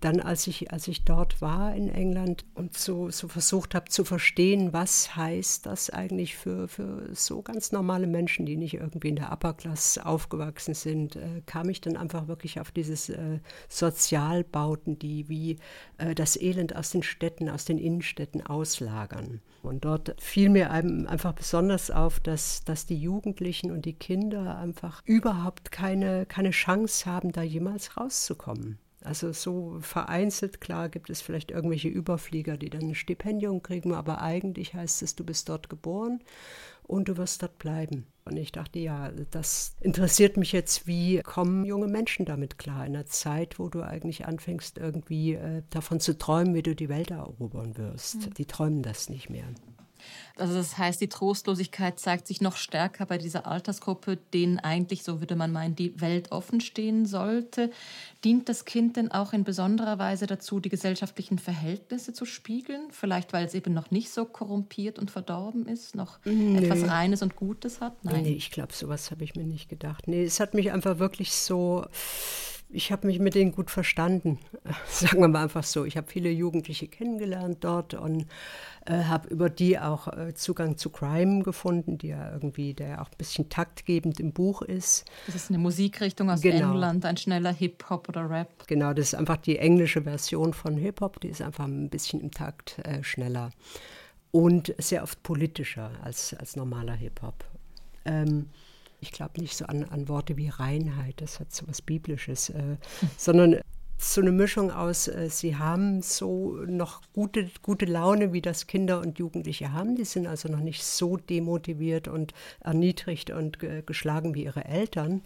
dann, 0.00 0.20
als 0.20 0.46
ich, 0.46 0.72
als 0.72 0.88
ich 0.88 1.04
dort 1.04 1.40
war 1.40 1.74
in 1.74 1.88
England 1.88 2.44
und 2.54 2.76
so, 2.76 3.10
so 3.10 3.28
versucht 3.28 3.74
habe 3.74 3.88
zu 3.88 4.04
verstehen, 4.04 4.72
was 4.72 5.16
heißt 5.16 5.64
das 5.66 5.90
eigentlich 5.90 6.36
für, 6.36 6.68
für 6.68 7.08
so 7.14 7.42
ganz 7.42 7.72
normale 7.72 8.06
Menschen, 8.06 8.44
die 8.44 8.56
nicht 8.56 8.74
irgendwie 8.74 9.08
in 9.08 9.16
der 9.16 9.32
Upper 9.32 9.54
Class 9.54 9.98
aufgewachsen 9.98 10.74
sind, 10.74 11.16
äh, 11.16 11.42
kam 11.46 11.70
ich 11.70 11.80
dann 11.80 11.96
einfach 11.96 12.28
wirklich 12.28 12.60
auf 12.60 12.70
dieses 12.70 13.08
äh, 13.08 13.38
Sozialbauten, 13.68 14.98
die 14.98 15.28
wie 15.28 15.58
äh, 15.98 16.14
das 16.14 16.40
Elend 16.40 16.76
aus 16.76 16.90
den 16.90 17.02
Städten, 17.02 17.48
aus 17.48 17.64
den 17.64 17.78
Innenstädten 17.78 18.05
auslagern. 18.46 19.40
Und 19.62 19.84
dort 19.84 20.14
fiel 20.20 20.48
mir 20.48 20.70
einfach 20.70 21.32
besonders 21.32 21.90
auf, 21.90 22.20
dass, 22.20 22.64
dass 22.64 22.86
die 22.86 23.00
Jugendlichen 23.00 23.70
und 23.70 23.84
die 23.84 23.94
Kinder 23.94 24.58
einfach 24.58 25.02
überhaupt 25.04 25.72
keine, 25.72 26.26
keine 26.26 26.50
Chance 26.50 27.06
haben, 27.10 27.32
da 27.32 27.42
jemals 27.42 27.96
rauszukommen. 27.96 28.78
Also 29.02 29.32
so 29.32 29.78
vereinzelt, 29.80 30.60
klar, 30.60 30.88
gibt 30.88 31.10
es 31.10 31.20
vielleicht 31.20 31.52
irgendwelche 31.52 31.88
Überflieger, 31.88 32.56
die 32.56 32.70
dann 32.70 32.88
ein 32.88 32.94
Stipendium 32.96 33.62
kriegen, 33.62 33.94
aber 33.94 34.20
eigentlich 34.20 34.74
heißt 34.74 35.02
es, 35.02 35.14
du 35.14 35.24
bist 35.24 35.48
dort 35.48 35.68
geboren 35.68 36.20
und 36.86 37.08
du 37.08 37.16
wirst 37.16 37.42
dort 37.42 37.58
bleiben. 37.58 38.06
Und 38.24 38.36
ich 38.36 38.50
dachte, 38.50 38.80
ja, 38.80 39.12
das 39.30 39.76
interessiert 39.80 40.36
mich 40.36 40.50
jetzt, 40.50 40.86
wie 40.86 41.20
kommen 41.20 41.64
junge 41.64 41.86
Menschen 41.86 42.26
damit 42.26 42.58
klar, 42.58 42.84
in 42.84 42.96
einer 42.96 43.06
Zeit, 43.06 43.58
wo 43.58 43.68
du 43.68 43.82
eigentlich 43.82 44.26
anfängst, 44.26 44.78
irgendwie 44.78 45.34
äh, 45.34 45.62
davon 45.70 46.00
zu 46.00 46.18
träumen, 46.18 46.54
wie 46.54 46.62
du 46.62 46.74
die 46.74 46.88
Welt 46.88 47.12
erobern 47.12 47.76
wirst. 47.76 48.16
Mhm. 48.16 48.34
Die 48.34 48.46
träumen 48.46 48.82
das 48.82 49.08
nicht 49.08 49.30
mehr. 49.30 49.46
Also 50.36 50.54
das 50.54 50.76
heißt, 50.76 51.00
die 51.00 51.08
Trostlosigkeit 51.08 51.98
zeigt 51.98 52.26
sich 52.26 52.40
noch 52.40 52.56
stärker 52.56 53.06
bei 53.06 53.18
dieser 53.18 53.46
Altersgruppe, 53.46 54.18
denen 54.34 54.58
eigentlich, 54.58 55.02
so 55.02 55.20
würde 55.20 55.36
man 55.36 55.52
meinen, 55.52 55.76
die 55.76 55.98
Welt 56.00 56.32
offen 56.32 56.60
stehen 56.60 57.06
sollte. 57.06 57.70
Dient 58.24 58.48
das 58.48 58.64
Kind 58.64 58.96
denn 58.96 59.10
auch 59.10 59.32
in 59.32 59.44
besonderer 59.44 59.98
Weise 59.98 60.26
dazu, 60.26 60.60
die 60.60 60.68
gesellschaftlichen 60.68 61.38
Verhältnisse 61.38 62.12
zu 62.12 62.26
spiegeln? 62.26 62.88
Vielleicht, 62.90 63.32
weil 63.32 63.46
es 63.46 63.54
eben 63.54 63.72
noch 63.72 63.90
nicht 63.90 64.10
so 64.10 64.24
korrumpiert 64.24 64.98
und 64.98 65.10
verdorben 65.10 65.66
ist, 65.66 65.94
noch 65.94 66.18
nee. 66.24 66.58
etwas 66.58 66.88
Reines 66.88 67.22
und 67.22 67.36
Gutes 67.36 67.80
hat? 67.80 68.04
Nein, 68.04 68.22
nee, 68.22 68.32
ich 68.32 68.50
glaube, 68.50 68.72
sowas 68.72 69.10
habe 69.10 69.24
ich 69.24 69.34
mir 69.36 69.44
nicht 69.44 69.68
gedacht. 69.68 70.06
Nee, 70.06 70.24
es 70.24 70.40
hat 70.40 70.54
mich 70.54 70.70
einfach 70.72 70.98
wirklich 70.98 71.32
so 71.32 71.86
ich 72.68 72.90
habe 72.90 73.06
mich 73.06 73.18
mit 73.18 73.34
denen 73.34 73.52
gut 73.52 73.70
verstanden. 73.70 74.38
Sagen 74.88 75.20
wir 75.20 75.28
mal 75.28 75.44
einfach 75.44 75.64
so. 75.64 75.84
Ich 75.84 75.96
habe 75.96 76.08
viele 76.08 76.30
Jugendliche 76.30 76.88
kennengelernt 76.88 77.58
dort 77.60 77.94
und 77.94 78.26
äh, 78.86 79.04
habe 79.04 79.28
über 79.28 79.48
die 79.48 79.78
auch 79.78 80.08
äh, 80.08 80.34
Zugang 80.34 80.76
zu 80.76 80.90
Crime 80.90 81.42
gefunden, 81.42 81.98
die 81.98 82.08
ja 82.08 82.32
irgendwie, 82.32 82.74
der 82.74 83.02
auch 83.02 83.08
ein 83.08 83.16
bisschen 83.18 83.48
taktgebend 83.48 84.20
im 84.20 84.32
Buch 84.32 84.62
ist. 84.62 85.04
Das 85.26 85.36
ist 85.36 85.50
eine 85.50 85.58
Musikrichtung 85.58 86.30
aus 86.30 86.40
genau. 86.40 86.72
England, 86.72 87.04
ein 87.04 87.16
schneller 87.16 87.52
Hip-Hop 87.52 88.08
oder 88.08 88.28
Rap. 88.28 88.66
Genau, 88.66 88.92
das 88.92 89.08
ist 89.08 89.14
einfach 89.14 89.36
die 89.36 89.58
englische 89.58 90.02
Version 90.02 90.52
von 90.52 90.76
Hip-Hop, 90.76 91.20
die 91.20 91.28
ist 91.28 91.42
einfach 91.42 91.64
ein 91.64 91.88
bisschen 91.88 92.20
im 92.20 92.30
Takt 92.30 92.78
äh, 92.80 93.02
schneller 93.02 93.50
und 94.32 94.74
sehr 94.78 95.02
oft 95.02 95.22
politischer 95.22 95.92
als, 96.02 96.34
als 96.34 96.56
normaler 96.56 96.94
Hip-Hop. 96.94 97.44
Ähm, 98.04 98.50
ich 99.06 99.12
glaube 99.12 99.40
nicht 99.40 99.56
so 99.56 99.66
an, 99.66 99.84
an, 99.84 100.08
Worte 100.08 100.36
wie 100.36 100.48
Reinheit, 100.48 101.20
das 101.20 101.40
hat 101.40 101.52
so 101.52 101.66
was 101.68 101.80
Biblisches, 101.80 102.50
äh, 102.50 102.76
sondern 103.16 103.60
so 103.98 104.20
eine 104.20 104.32
Mischung 104.32 104.70
aus, 104.70 105.08
äh, 105.08 105.30
sie 105.30 105.56
haben 105.56 106.02
so 106.02 106.52
noch 106.66 107.00
gute, 107.14 107.48
gute 107.62 107.86
Laune, 107.86 108.32
wie 108.32 108.42
das 108.42 108.66
Kinder 108.66 109.00
und 109.00 109.18
Jugendliche 109.18 109.72
haben. 109.72 109.96
Die 109.96 110.04
sind 110.04 110.26
also 110.26 110.48
noch 110.48 110.60
nicht 110.60 110.84
so 110.84 111.16
demotiviert 111.16 112.08
und 112.08 112.34
erniedrigt 112.60 113.30
und 113.30 113.58
ge 113.58 113.82
geschlagen 113.86 114.34
wie 114.34 114.44
ihre 114.44 114.64
Eltern. 114.64 115.22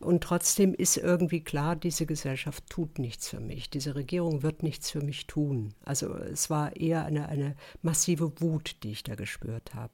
Und 0.00 0.22
trotzdem 0.22 0.74
ist 0.74 0.96
irgendwie 0.96 1.40
klar, 1.40 1.76
diese 1.76 2.06
Gesellschaft 2.06 2.64
tut 2.68 2.98
nichts 2.98 3.28
für 3.28 3.40
mich. 3.40 3.70
Diese 3.70 3.94
Regierung 3.94 4.42
wird 4.42 4.62
nichts 4.62 4.90
für 4.90 5.00
mich 5.00 5.26
tun. 5.26 5.74
Also 5.84 6.14
es 6.14 6.50
war 6.50 6.76
eher 6.76 7.04
eine, 7.04 7.28
eine 7.28 7.56
massive 7.82 8.40
Wut, 8.40 8.76
die 8.82 8.92
ich 8.92 9.02
da 9.02 9.14
gespürt 9.14 9.74
habe. 9.74 9.92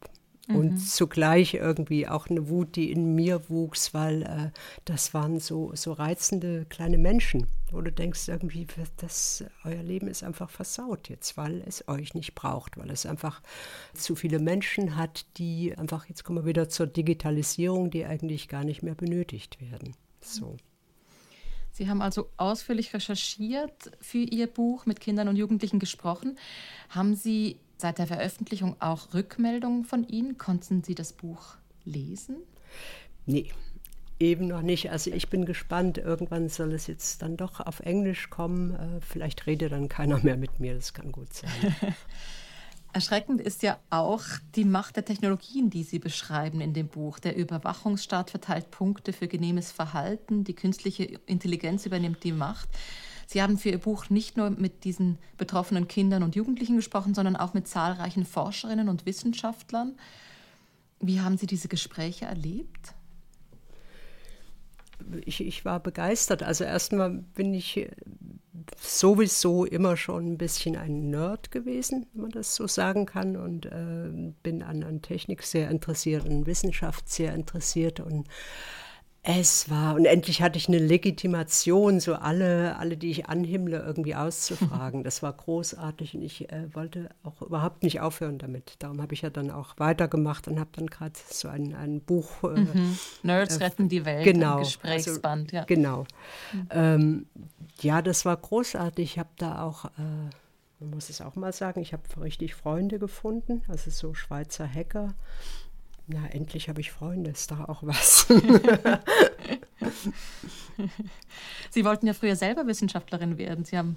Und 0.48 0.72
mhm. 0.72 0.78
zugleich 0.78 1.54
irgendwie 1.54 2.08
auch 2.08 2.28
eine 2.28 2.48
Wut, 2.48 2.74
die 2.74 2.90
in 2.90 3.14
mir 3.14 3.48
wuchs, 3.48 3.94
weil 3.94 4.22
äh, 4.22 4.50
das 4.84 5.14
waren 5.14 5.38
so, 5.38 5.72
so 5.74 5.92
reizende 5.92 6.66
kleine 6.68 6.98
Menschen, 6.98 7.46
wo 7.70 7.80
du 7.80 7.92
denkst, 7.92 8.26
irgendwie, 8.26 8.66
das, 8.96 9.44
euer 9.64 9.82
Leben 9.82 10.08
ist 10.08 10.24
einfach 10.24 10.50
versaut 10.50 11.08
jetzt, 11.08 11.36
weil 11.36 11.62
es 11.66 11.86
euch 11.88 12.14
nicht 12.14 12.34
braucht, 12.34 12.78
weil 12.78 12.90
es 12.90 13.06
einfach 13.06 13.42
zu 13.94 14.16
viele 14.16 14.40
Menschen 14.40 14.96
hat, 14.96 15.26
die 15.36 15.76
einfach, 15.76 16.06
jetzt 16.06 16.24
kommen 16.24 16.40
wir 16.40 16.46
wieder 16.46 16.68
zur 16.68 16.86
Digitalisierung, 16.86 17.90
die 17.90 18.04
eigentlich 18.04 18.48
gar 18.48 18.64
nicht 18.64 18.82
mehr 18.82 18.94
benötigt 18.94 19.60
werden. 19.60 19.94
So. 20.20 20.56
Sie 21.72 21.88
haben 21.88 22.02
also 22.02 22.28
ausführlich 22.36 22.92
recherchiert 22.92 23.92
für 24.00 24.18
Ihr 24.18 24.48
Buch, 24.48 24.86
mit 24.86 25.00
Kindern 25.00 25.28
und 25.28 25.36
Jugendlichen 25.36 25.78
gesprochen. 25.78 26.36
Haben 26.88 27.14
Sie 27.14 27.58
seit 27.80 27.98
der 27.98 28.06
Veröffentlichung 28.06 28.76
auch 28.80 29.14
Rückmeldungen 29.14 29.84
von 29.84 30.06
Ihnen? 30.06 30.38
Konnten 30.38 30.82
Sie 30.82 30.94
das 30.94 31.12
Buch 31.12 31.56
lesen? 31.84 32.36
Nee, 33.26 33.50
eben 34.18 34.46
noch 34.46 34.62
nicht. 34.62 34.90
Also 34.90 35.10
ich 35.10 35.28
bin 35.28 35.46
gespannt. 35.46 35.98
Irgendwann 35.98 36.48
soll 36.48 36.72
es 36.72 36.86
jetzt 36.86 37.22
dann 37.22 37.36
doch 37.36 37.60
auf 37.60 37.80
Englisch 37.80 38.30
kommen. 38.30 38.74
Äh, 38.74 39.00
vielleicht 39.00 39.46
redet 39.46 39.72
dann 39.72 39.88
keiner 39.88 40.18
mehr 40.18 40.36
mit 40.36 40.60
mir. 40.60 40.74
Das 40.74 40.94
kann 40.94 41.10
gut 41.10 41.32
sein. 41.32 41.50
Erschreckend 42.92 43.40
ist 43.40 43.62
ja 43.62 43.78
auch 43.88 44.24
die 44.56 44.64
Macht 44.64 44.96
der 44.96 45.04
Technologien, 45.04 45.70
die 45.70 45.84
Sie 45.84 46.00
beschreiben 46.00 46.60
in 46.60 46.74
dem 46.74 46.88
Buch. 46.88 47.20
Der 47.20 47.36
Überwachungsstaat 47.36 48.30
verteilt 48.30 48.72
Punkte 48.72 49.12
für 49.12 49.28
genehmes 49.28 49.70
Verhalten. 49.70 50.42
Die 50.42 50.54
künstliche 50.54 51.04
Intelligenz 51.26 51.86
übernimmt 51.86 52.24
die 52.24 52.32
Macht. 52.32 52.68
Sie 53.32 53.40
haben 53.40 53.58
für 53.58 53.68
Ihr 53.68 53.78
Buch 53.78 54.10
nicht 54.10 54.36
nur 54.36 54.50
mit 54.50 54.82
diesen 54.82 55.16
betroffenen 55.38 55.86
Kindern 55.86 56.24
und 56.24 56.34
Jugendlichen 56.34 56.74
gesprochen, 56.74 57.14
sondern 57.14 57.36
auch 57.36 57.54
mit 57.54 57.68
zahlreichen 57.68 58.26
Forscherinnen 58.26 58.88
und 58.88 59.06
Wissenschaftlern. 59.06 59.96
Wie 60.98 61.20
haben 61.20 61.38
Sie 61.38 61.46
diese 61.46 61.68
Gespräche 61.68 62.24
erlebt? 62.24 62.92
Ich, 65.24 65.40
ich 65.40 65.64
war 65.64 65.78
begeistert. 65.78 66.42
Also 66.42 66.64
erstmal 66.64 67.10
bin 67.10 67.54
ich 67.54 67.88
sowieso 68.80 69.64
immer 69.64 69.96
schon 69.96 70.32
ein 70.32 70.36
bisschen 70.36 70.74
ein 70.74 71.10
Nerd 71.10 71.52
gewesen, 71.52 72.06
wenn 72.12 72.22
man 72.22 72.30
das 72.32 72.56
so 72.56 72.66
sagen 72.66 73.06
kann, 73.06 73.36
und 73.36 73.66
äh, 73.66 74.10
bin 74.42 74.64
an, 74.64 74.82
an 74.82 75.02
Technik 75.02 75.44
sehr 75.44 75.70
interessiert 75.70 76.24
und 76.24 76.46
Wissenschaft 76.46 77.08
sehr 77.08 77.32
interessiert 77.34 78.00
und 78.00 78.26
es 79.22 79.68
war, 79.68 79.96
und 79.96 80.06
endlich 80.06 80.40
hatte 80.40 80.56
ich 80.56 80.68
eine 80.68 80.78
Legitimation, 80.78 82.00
so 82.00 82.14
alle, 82.14 82.76
alle, 82.78 82.96
die 82.96 83.10
ich 83.10 83.26
anhimmle, 83.26 83.78
irgendwie 83.78 84.14
auszufragen. 84.14 85.04
Das 85.10 85.22
war 85.22 85.32
großartig 85.32 86.14
und 86.14 86.22
ich 86.22 86.50
äh, 86.50 86.74
wollte 86.74 87.10
auch 87.22 87.42
überhaupt 87.42 87.82
nicht 87.82 88.00
aufhören 88.00 88.38
damit. 88.38 88.76
Darum 88.78 89.02
habe 89.02 89.12
ich 89.12 89.22
ja 89.22 89.30
dann 89.30 89.50
auch 89.50 89.74
weitergemacht 89.78 90.46
und 90.46 90.58
habe 90.58 90.70
dann 90.72 90.86
gerade 90.86 91.14
so 91.30 91.48
ein, 91.48 91.74
ein 91.74 92.00
Buch. 92.00 92.44
Äh, 92.44 92.60
mhm. 92.60 92.98
Nerds 93.22 93.56
äh, 93.56 93.64
retten 93.64 93.88
die 93.88 94.04
Welt, 94.04 94.24
genau, 94.24 94.58
ein 94.58 94.62
Gesprächsband. 94.62 95.48
Also, 95.48 95.56
ja. 95.56 95.64
Genau. 95.64 96.06
Mhm. 96.52 96.68
Ähm, 96.70 97.26
ja, 97.80 98.02
das 98.02 98.24
war 98.24 98.36
großartig. 98.36 99.12
Ich 99.12 99.18
habe 99.18 99.30
da 99.36 99.62
auch, 99.62 99.86
äh, 99.86 100.30
man 100.78 100.90
muss 100.90 101.10
es 101.10 101.20
auch 101.20 101.34
mal 101.34 101.52
sagen, 101.52 101.80
ich 101.80 101.92
habe 101.92 102.02
richtig 102.22 102.54
Freunde 102.54 102.98
gefunden, 102.98 103.62
also 103.68 103.90
so 103.90 104.14
Schweizer 104.14 104.68
Hacker 104.68 105.14
na, 106.06 106.26
endlich 106.28 106.68
habe 106.68 106.80
ich 106.80 106.90
Freunde, 106.90 107.30
ist 107.30 107.50
doch 107.50 107.68
auch 107.68 107.82
was. 107.82 108.26
Sie 111.70 111.84
wollten 111.84 112.06
ja 112.06 112.14
früher 112.14 112.36
selber 112.36 112.66
Wissenschaftlerin 112.66 113.38
werden. 113.38 113.64
Sie 113.64 113.78
haben 113.78 113.96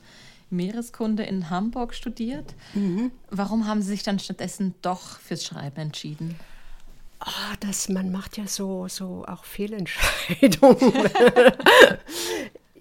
Meereskunde 0.50 1.24
in 1.24 1.50
Hamburg 1.50 1.94
studiert. 1.94 2.56
Mhm. 2.74 3.12
Warum 3.30 3.68
haben 3.68 3.82
Sie 3.82 3.90
sich 3.90 4.04
dann 4.04 4.20
stattdessen 4.20 4.76
doch 4.82 5.20
fürs 5.20 5.44
Schreiben 5.44 5.80
entschieden? 5.80 6.36
Oh, 7.26 7.56
das, 7.62 7.90
man 7.90 8.12
macht 8.12 8.38
ja 8.38 8.48
so, 8.48 8.88
so 8.88 9.26
auch 9.28 9.46
Fehlentscheidungen. 9.46 10.78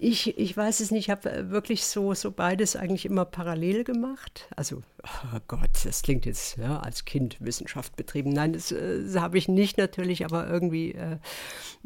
Ich, 0.05 0.37
ich 0.37 0.57
weiß 0.57 0.81
es 0.81 0.91
nicht, 0.91 1.05
ich 1.05 1.09
habe 1.09 1.31
äh, 1.31 1.49
wirklich 1.49 1.85
so, 1.85 2.13
so 2.13 2.29
beides 2.31 2.75
eigentlich 2.75 3.05
immer 3.05 3.23
parallel 3.23 3.85
gemacht. 3.85 4.49
Also, 4.53 4.83
oh 5.01 5.39
Gott, 5.47 5.69
das 5.85 6.01
klingt 6.01 6.25
jetzt 6.25 6.57
ja, 6.57 6.77
als 6.79 7.05
Kind 7.05 7.37
Wissenschaft 7.39 7.95
betrieben. 7.95 8.31
Nein, 8.33 8.51
das, 8.51 8.73
äh, 8.73 9.01
das 9.01 9.15
habe 9.15 9.37
ich 9.37 9.47
nicht 9.47 9.77
natürlich, 9.77 10.25
aber 10.25 10.49
irgendwie, 10.49 10.91
äh, 10.91 11.19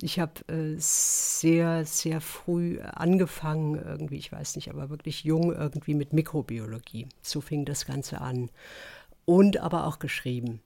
ich 0.02 0.20
habe 0.20 0.34
sehr, 0.78 1.86
sehr 1.86 2.20
früh 2.20 2.80
angefangen, 2.82 3.76
irgendwie, 3.76 4.18
ich 4.18 4.32
weiß 4.32 4.56
nicht, 4.56 4.72
aber 4.72 4.90
wirklich 4.90 5.24
jung 5.24 5.54
irgendwie 5.54 5.94
mit 5.94 6.12
Mikrobiologie. 6.12 7.08
So 7.22 7.40
fing 7.40 7.66
das 7.66 7.86
Ganze 7.86 8.20
an. 8.20 8.50
Und 9.26 9.60
aber 9.60 9.86
auch 9.86 10.00
geschrieben. 10.00 10.62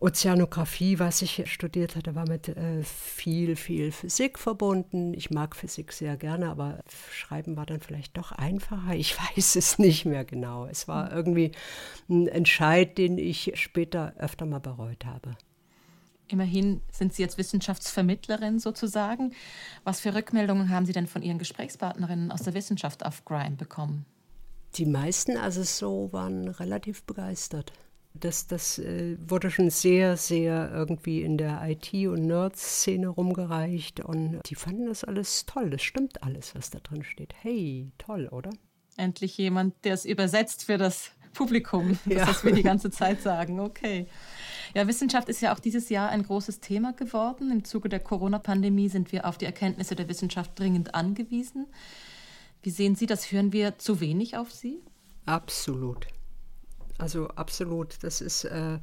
Ozeanographie, 0.00 1.00
was 1.00 1.22
ich 1.22 1.50
studiert 1.50 1.96
hatte, 1.96 2.14
war 2.14 2.28
mit 2.28 2.48
äh, 2.48 2.82
viel, 2.84 3.56
viel 3.56 3.90
Physik 3.90 4.38
verbunden. 4.38 5.12
Ich 5.14 5.30
mag 5.30 5.56
Physik 5.56 5.92
sehr 5.92 6.16
gerne, 6.16 6.50
aber 6.50 6.78
Schreiben 7.10 7.56
war 7.56 7.66
dann 7.66 7.80
vielleicht 7.80 8.16
doch 8.16 8.30
einfacher. 8.30 8.94
Ich 8.94 9.16
weiß 9.36 9.56
es 9.56 9.78
nicht 9.78 10.04
mehr 10.04 10.24
genau. 10.24 10.66
Es 10.66 10.86
war 10.86 11.12
irgendwie 11.12 11.50
ein 12.08 12.28
Entscheid, 12.28 12.96
den 12.96 13.18
ich 13.18 13.52
später 13.54 14.14
öfter 14.18 14.46
mal 14.46 14.60
bereut 14.60 15.04
habe. 15.04 15.32
Immerhin 16.28 16.82
sind 16.92 17.14
Sie 17.14 17.22
jetzt 17.22 17.38
Wissenschaftsvermittlerin 17.38 18.58
sozusagen. 18.60 19.32
Was 19.82 20.00
für 20.00 20.14
Rückmeldungen 20.14 20.68
haben 20.68 20.86
Sie 20.86 20.92
denn 20.92 21.06
von 21.06 21.22
Ihren 21.22 21.38
Gesprächspartnerinnen 21.38 22.30
aus 22.30 22.42
der 22.42 22.54
Wissenschaft 22.54 23.04
auf 23.04 23.24
Grime 23.24 23.56
bekommen? 23.56 24.04
Die 24.74 24.86
meisten, 24.86 25.38
also 25.38 25.62
so, 25.62 26.12
waren 26.12 26.48
relativ 26.48 27.02
begeistert 27.04 27.72
das, 28.14 28.46
das 28.46 28.78
äh, 28.78 29.16
wurde 29.20 29.50
schon 29.50 29.70
sehr, 29.70 30.16
sehr 30.16 30.70
irgendwie 30.72 31.22
in 31.22 31.38
der 31.38 31.62
IT- 31.68 32.08
und 32.08 32.26
Nerd-Szene 32.26 33.08
rumgereicht 33.08 34.00
und 34.00 34.40
die 34.46 34.54
fanden 34.54 34.86
das 34.86 35.04
alles 35.04 35.46
toll. 35.46 35.70
Das 35.70 35.82
stimmt 35.82 36.22
alles, 36.22 36.54
was 36.54 36.70
da 36.70 36.80
drin 36.80 37.04
steht. 37.04 37.34
Hey, 37.40 37.92
toll, 37.98 38.28
oder? 38.28 38.50
Endlich 38.96 39.38
jemand, 39.38 39.74
der 39.84 39.94
es 39.94 40.04
übersetzt 40.04 40.64
für 40.64 40.78
das 40.78 41.12
Publikum, 41.32 41.98
das, 42.04 42.14
ja. 42.14 42.28
was 42.28 42.44
wir 42.44 42.52
die 42.52 42.62
ganze 42.62 42.90
Zeit 42.90 43.22
sagen. 43.22 43.60
Okay. 43.60 44.06
Ja, 44.74 44.86
Wissenschaft 44.86 45.28
ist 45.28 45.40
ja 45.40 45.54
auch 45.54 45.60
dieses 45.60 45.88
Jahr 45.88 46.08
ein 46.10 46.24
großes 46.24 46.60
Thema 46.60 46.92
geworden. 46.92 47.50
Im 47.50 47.64
Zuge 47.64 47.88
der 47.88 48.00
Corona-Pandemie 48.00 48.88
sind 48.88 49.12
wir 49.12 49.26
auf 49.26 49.38
die 49.38 49.46
Erkenntnisse 49.46 49.94
der 49.94 50.08
Wissenschaft 50.08 50.58
dringend 50.58 50.94
angewiesen. 50.94 51.66
Wie 52.62 52.70
sehen 52.70 52.96
Sie 52.96 53.06
das? 53.06 53.30
Hören 53.30 53.52
wir 53.52 53.78
zu 53.78 54.00
wenig 54.00 54.36
auf 54.36 54.52
Sie? 54.52 54.80
Absolut. 55.26 56.08
Also 56.98 57.28
absolut, 57.28 58.02
das 58.02 58.20
ist 58.20 58.44
äh, 58.44 58.78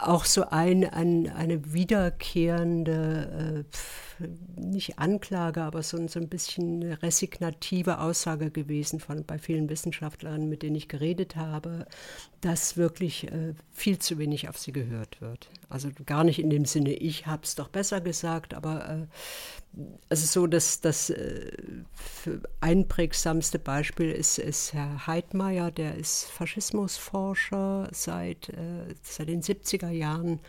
auch 0.00 0.24
so 0.24 0.44
ein, 0.48 0.84
ein, 0.84 1.28
eine 1.28 1.72
wiederkehrende, 1.72 3.64
äh, 4.20 4.60
nicht 4.60 4.98
Anklage, 4.98 5.62
aber 5.62 5.82
so, 5.82 6.06
so 6.06 6.20
ein 6.20 6.28
bisschen 6.28 6.82
resignative 6.84 7.98
Aussage 7.98 8.50
gewesen 8.50 9.00
von 9.00 9.24
bei 9.24 9.38
vielen 9.38 9.68
Wissenschaftlern, 9.68 10.48
mit 10.48 10.62
denen 10.62 10.76
ich 10.76 10.88
geredet 10.88 11.36
habe, 11.36 11.86
dass 12.42 12.76
wirklich 12.76 13.30
äh, 13.30 13.54
viel 13.72 13.98
zu 14.00 14.18
wenig 14.18 14.48
auf 14.48 14.58
sie 14.58 14.72
gehört 14.72 15.20
wird. 15.20 15.48
Also 15.68 15.90
gar 16.04 16.24
nicht 16.24 16.40
in 16.40 16.50
dem 16.50 16.64
Sinne, 16.64 16.92
ich 16.92 17.26
habe 17.26 17.44
es 17.44 17.54
doch 17.54 17.68
besser 17.68 18.00
gesagt, 18.00 18.52
aber 18.52 18.88
äh, 18.88 19.80
also 20.08 20.26
so 20.26 20.46
das, 20.48 20.80
das 20.80 21.10
äh, 21.10 21.52
einprägsamste 22.60 23.60
Beispiel 23.60 24.10
ist, 24.10 24.38
ist 24.38 24.74
Herr 24.74 25.06
Heidmeier, 25.06 25.70
der 25.70 25.94
ist 25.96 26.24
Faschismusforscher 26.24 27.88
seit, 27.92 28.48
äh, 28.48 28.94
seit 29.02 29.28
den 29.28 29.40
70er 29.40 29.90
Jahren 29.90 30.40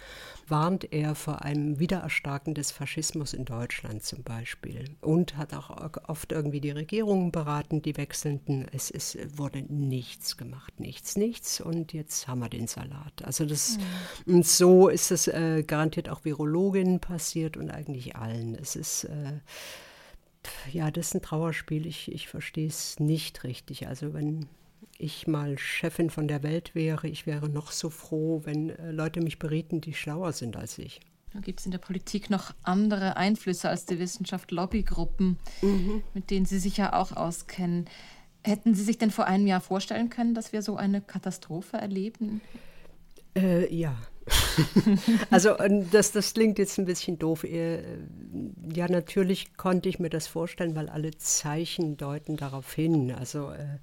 warnt 0.48 0.92
er 0.92 1.16
vor 1.16 1.44
einem 1.44 1.80
Wiedererstarken 1.80 2.54
des 2.54 2.72
Faschismus 2.72 3.34
in 3.34 3.46
Deutschland 3.46 4.04
zum 4.04 4.24
Beispiel 4.24 4.86
und 5.02 5.38
hat 5.38 5.54
auch 5.54 5.70
oft 6.08 6.32
irgendwie 6.32 6.62
die 6.62 6.72
Regierungen 6.72 7.32
beraten, 7.32 7.82
die 7.82 7.98
wechselnden. 7.98 8.68
Es 8.72 8.90
ist, 8.90 9.18
wurde 9.38 9.62
nichts 9.62 10.38
gemacht, 10.38 10.80
nichts, 10.80 11.16
nichts 11.16 11.62
und 11.62 11.94
jetzt 11.94 12.28
haben 12.28 12.40
wir 12.40 12.50
den 12.50 12.68
Salat. 12.68 13.24
Also 13.24 13.46
das 13.46 13.78
mhm. 14.26 14.36
und 14.36 14.48
so 14.48 14.90
ist 14.90 15.12
es 15.12 15.28
äh, 15.28 15.64
garantiert 15.66 16.10
auch 16.10 16.26
Virologinnen 16.26 17.00
passiert 17.00 17.58
und 17.58 17.70
eigentlich 17.70 18.16
allen. 18.16 18.56
Es 18.56 18.76
ist 18.76 19.06
äh, 19.06 19.40
ja, 20.72 20.92
das 20.92 21.08
ist 21.08 21.16
ein 21.16 21.22
Trauerspiel. 21.22 21.86
Ich, 21.86 22.12
ich 22.12 22.28
verstehe 22.28 22.68
es 22.68 23.00
nicht 23.00 23.44
richtig. 23.44 23.88
Also 23.88 24.14
wenn 24.14 24.48
ich 24.98 25.28
mal 25.28 25.58
Chefin 25.58 26.10
von 26.10 26.28
der 26.28 26.44
Welt 26.44 26.76
wäre, 26.76 27.08
ich 27.08 27.26
wäre 27.26 27.50
noch 27.50 27.72
so 27.72 27.90
froh, 27.90 28.42
wenn 28.46 28.70
äh, 28.70 28.92
Leute 28.92 29.22
mich 29.22 29.40
berieten, 29.40 29.82
die 29.82 29.94
schlauer 29.94 30.32
sind 30.32 30.56
als 30.56 30.78
ich. 30.78 31.00
Gibt 31.42 31.62
es 31.62 31.66
in 31.66 31.72
der 31.72 31.80
Politik 31.80 32.30
noch 32.30 32.54
andere 32.62 33.18
Einflüsse 33.18 33.68
als 33.68 33.86
die 33.86 33.98
Wissenschaft, 33.98 34.52
Lobbygruppen, 34.52 35.40
mhm. 35.64 36.04
mit 36.14 36.30
denen 36.30 36.46
Sie 36.46 36.60
sich 36.60 36.78
ja 36.78 36.94
auch 36.94 37.12
auskennen? 37.12 37.90
Hätten 38.44 38.76
Sie 38.76 38.84
sich 38.84 39.00
denn 39.00 39.10
vor 39.10 39.26
einem 39.26 39.48
Jahr 39.48 39.62
vorstellen 39.62 40.10
können, 40.10 40.36
dass 40.36 40.54
wir 40.54 40.62
so 40.62 40.76
eine 40.76 41.02
Katastrophe 41.02 41.78
erleben? 41.78 42.42
Äh, 43.36 43.74
ja, 43.74 43.98
also 45.30 45.56
das, 45.92 46.12
das 46.12 46.34
klingt 46.34 46.60
jetzt 46.60 46.78
ein 46.78 46.86
bisschen 46.86 47.20
doof. 47.20 47.44
Äh, 47.44 47.82
ja, 48.74 48.88
natürlich 48.88 49.58
konnte 49.58 49.90
ich 49.90 50.00
mir 50.00 50.10
das 50.10 50.28
vorstellen, 50.28 50.76
weil 50.76 50.88
alle 50.90 51.12
Zeichen 51.18 51.98
deuten 51.98 52.38
darauf 52.38 52.72
hin. 52.74 53.12
Also 53.12 53.52
äh, 53.52 53.80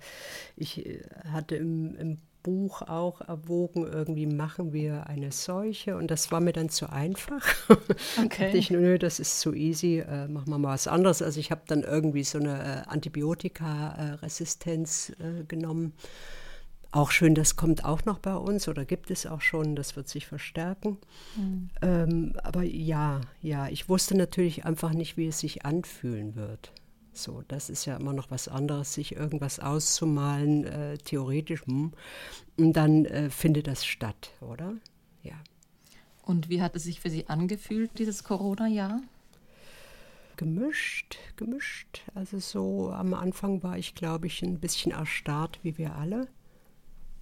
ich 0.56 0.86
äh, 0.86 1.02
hatte 1.30 1.56
im, 1.56 1.94
im 1.96 2.18
Buch 2.42 2.80
auch 2.82 3.20
erwogen, 3.20 3.86
irgendwie 3.86 4.26
machen 4.26 4.72
wir 4.72 5.06
eine 5.08 5.30
Seuche 5.30 5.96
und 5.96 6.10
das 6.10 6.32
war 6.32 6.40
mir 6.40 6.52
dann 6.52 6.70
zu 6.70 6.90
einfach. 6.90 7.46
Okay. 8.24 8.50
ich, 8.54 8.70
nö, 8.70 8.98
das 8.98 9.20
ist 9.20 9.40
zu 9.40 9.52
easy, 9.54 9.98
äh, 9.98 10.26
machen 10.28 10.50
wir 10.50 10.58
mal 10.58 10.74
was 10.74 10.86
anderes. 10.86 11.22
Also 11.22 11.40
ich 11.40 11.50
habe 11.50 11.62
dann 11.66 11.82
irgendwie 11.82 12.24
so 12.24 12.38
eine 12.38 12.58
äh, 12.58 12.82
Antibiotika-Resistenz 12.88 15.12
äh, 15.18 15.44
genommen 15.44 15.94
auch 16.92 17.10
schön, 17.12 17.34
das 17.34 17.56
kommt 17.56 17.84
auch 17.84 18.04
noch 18.04 18.18
bei 18.18 18.34
uns 18.34 18.66
oder 18.66 18.84
gibt 18.84 19.10
es 19.10 19.26
auch 19.26 19.40
schon, 19.40 19.76
das 19.76 19.94
wird 19.96 20.08
sich 20.08 20.26
verstärken. 20.26 20.98
Mhm. 21.36 21.70
Ähm, 21.82 22.32
aber 22.42 22.62
ja, 22.62 23.20
ja, 23.42 23.68
ich 23.68 23.88
wusste 23.88 24.16
natürlich 24.16 24.64
einfach 24.64 24.92
nicht, 24.92 25.16
wie 25.16 25.28
es 25.28 25.38
sich 25.38 25.64
anfühlen 25.64 26.34
wird. 26.34 26.72
So, 27.12 27.42
das 27.48 27.70
ist 27.70 27.84
ja 27.86 27.96
immer 27.96 28.12
noch 28.12 28.30
was 28.30 28.48
anderes, 28.48 28.94
sich 28.94 29.14
irgendwas 29.14 29.60
auszumalen, 29.60 30.64
äh, 30.64 30.98
theoretisch, 30.98 31.64
hm, 31.66 31.92
und 32.56 32.72
dann 32.72 33.04
äh, 33.04 33.30
findet 33.30 33.66
das 33.66 33.84
statt, 33.84 34.32
oder? 34.40 34.74
Ja. 35.22 35.34
Und 36.22 36.48
wie 36.48 36.62
hat 36.62 36.76
es 36.76 36.84
sich 36.84 37.00
für 37.00 37.10
Sie 37.10 37.28
angefühlt, 37.28 37.98
dieses 37.98 38.24
Corona-Jahr? 38.24 39.00
Gemischt, 40.36 41.18
gemischt. 41.36 42.02
Also 42.14 42.38
so 42.38 42.90
am 42.90 43.12
Anfang 43.12 43.62
war 43.62 43.76
ich, 43.76 43.94
glaube 43.94 44.26
ich, 44.26 44.40
ein 44.42 44.58
bisschen 44.58 44.92
erstarrt, 44.92 45.58
wie 45.62 45.76
wir 45.76 45.96
alle 45.96 46.28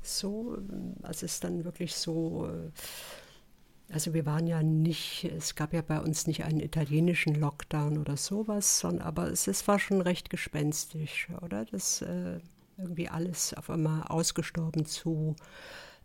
so, 0.03 0.59
als 1.03 1.23
es 1.23 1.41
dann 1.41 1.65
wirklich 1.65 1.95
so, 1.95 2.49
äh, 2.49 3.93
also 3.93 4.15
wir 4.15 4.27
waren 4.27 4.47
ja 4.47 4.63
nicht, 4.63 5.25
es 5.25 5.55
gab 5.55 5.73
ja 5.73 5.83
bei 5.83 6.01
uns 6.01 6.27
nicht 6.27 6.45
einen 6.45 6.61
italienischen 6.61 7.35
Lockdown 7.35 7.99
oder 7.99 8.17
sowas, 8.17 8.81
sondern 8.81 9.07
aber 9.07 9.31
es, 9.31 9.47
es 9.47 9.67
war 9.67 9.79
schon 9.79 10.01
recht 10.01 10.31
gespenstisch, 10.31 11.29
oder? 11.43 11.65
Das 11.65 12.03
äh, 12.03 12.39
irgendwie 12.77 13.09
alles 13.09 13.55
auf 13.55 13.71
einmal 13.71 14.03
ausgestorben 14.03 14.85
zu 14.87 15.37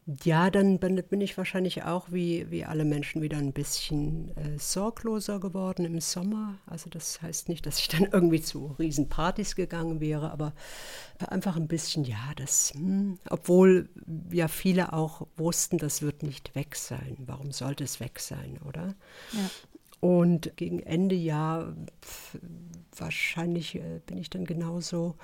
Ja, 0.06 0.50
dann 0.50 0.80
bin 0.80 1.22
ich 1.22 1.38
wahrscheinlich 1.38 1.84
auch 1.84 2.12
wie, 2.12 2.52
wie 2.52 2.66
alle 2.66 2.84
Menschen 2.84 3.22
wieder 3.22 3.38
ein 3.38 3.54
bisschen 3.54 4.36
äh, 4.36 4.60
sorgloser 4.60 5.40
geworden 5.40 5.86
im 5.86 6.02
Sommer. 6.02 6.56
Also 6.66 6.90
das 6.90 7.22
heißt 7.22 7.48
nicht, 7.48 7.66
dass 7.66 7.80
ich 7.80 7.88
dann 7.88 8.10
irgendwie 8.12 8.42
zu 8.42 8.76
Riesenpartys 8.80 9.56
gegangen 9.56 10.02
wäre, 10.02 10.32
aber 10.32 10.54
einfach 11.30 11.56
ein 11.56 11.70
bisschen, 11.70 12.04
ja, 12.04 12.34
das, 12.36 12.74
hm, 12.74 13.18
obwohl 13.30 13.88
ja 14.30 14.50
viele 14.50 14.92
auch 14.92 15.26
wussten, 15.38 15.78
das 15.78 16.02
wird 16.02 16.22
nicht 16.22 16.54
weg 16.54 16.76
sein. 16.76 17.16
Warum 17.26 17.54
sollte 17.54 17.86
es 17.86 18.02
weg 18.02 18.20
sein, 18.20 18.60
oder? 18.68 18.96
Ja. 19.32 19.50
Und 20.02 20.58
gegen 20.58 20.82
Ende 20.82 21.16
Jahr 21.16 21.74
wahrscheinlich 22.98 23.76
äh, 23.76 24.02
bin 24.06 24.18
ich 24.18 24.30
dann 24.30 24.44
genauso 24.44 25.16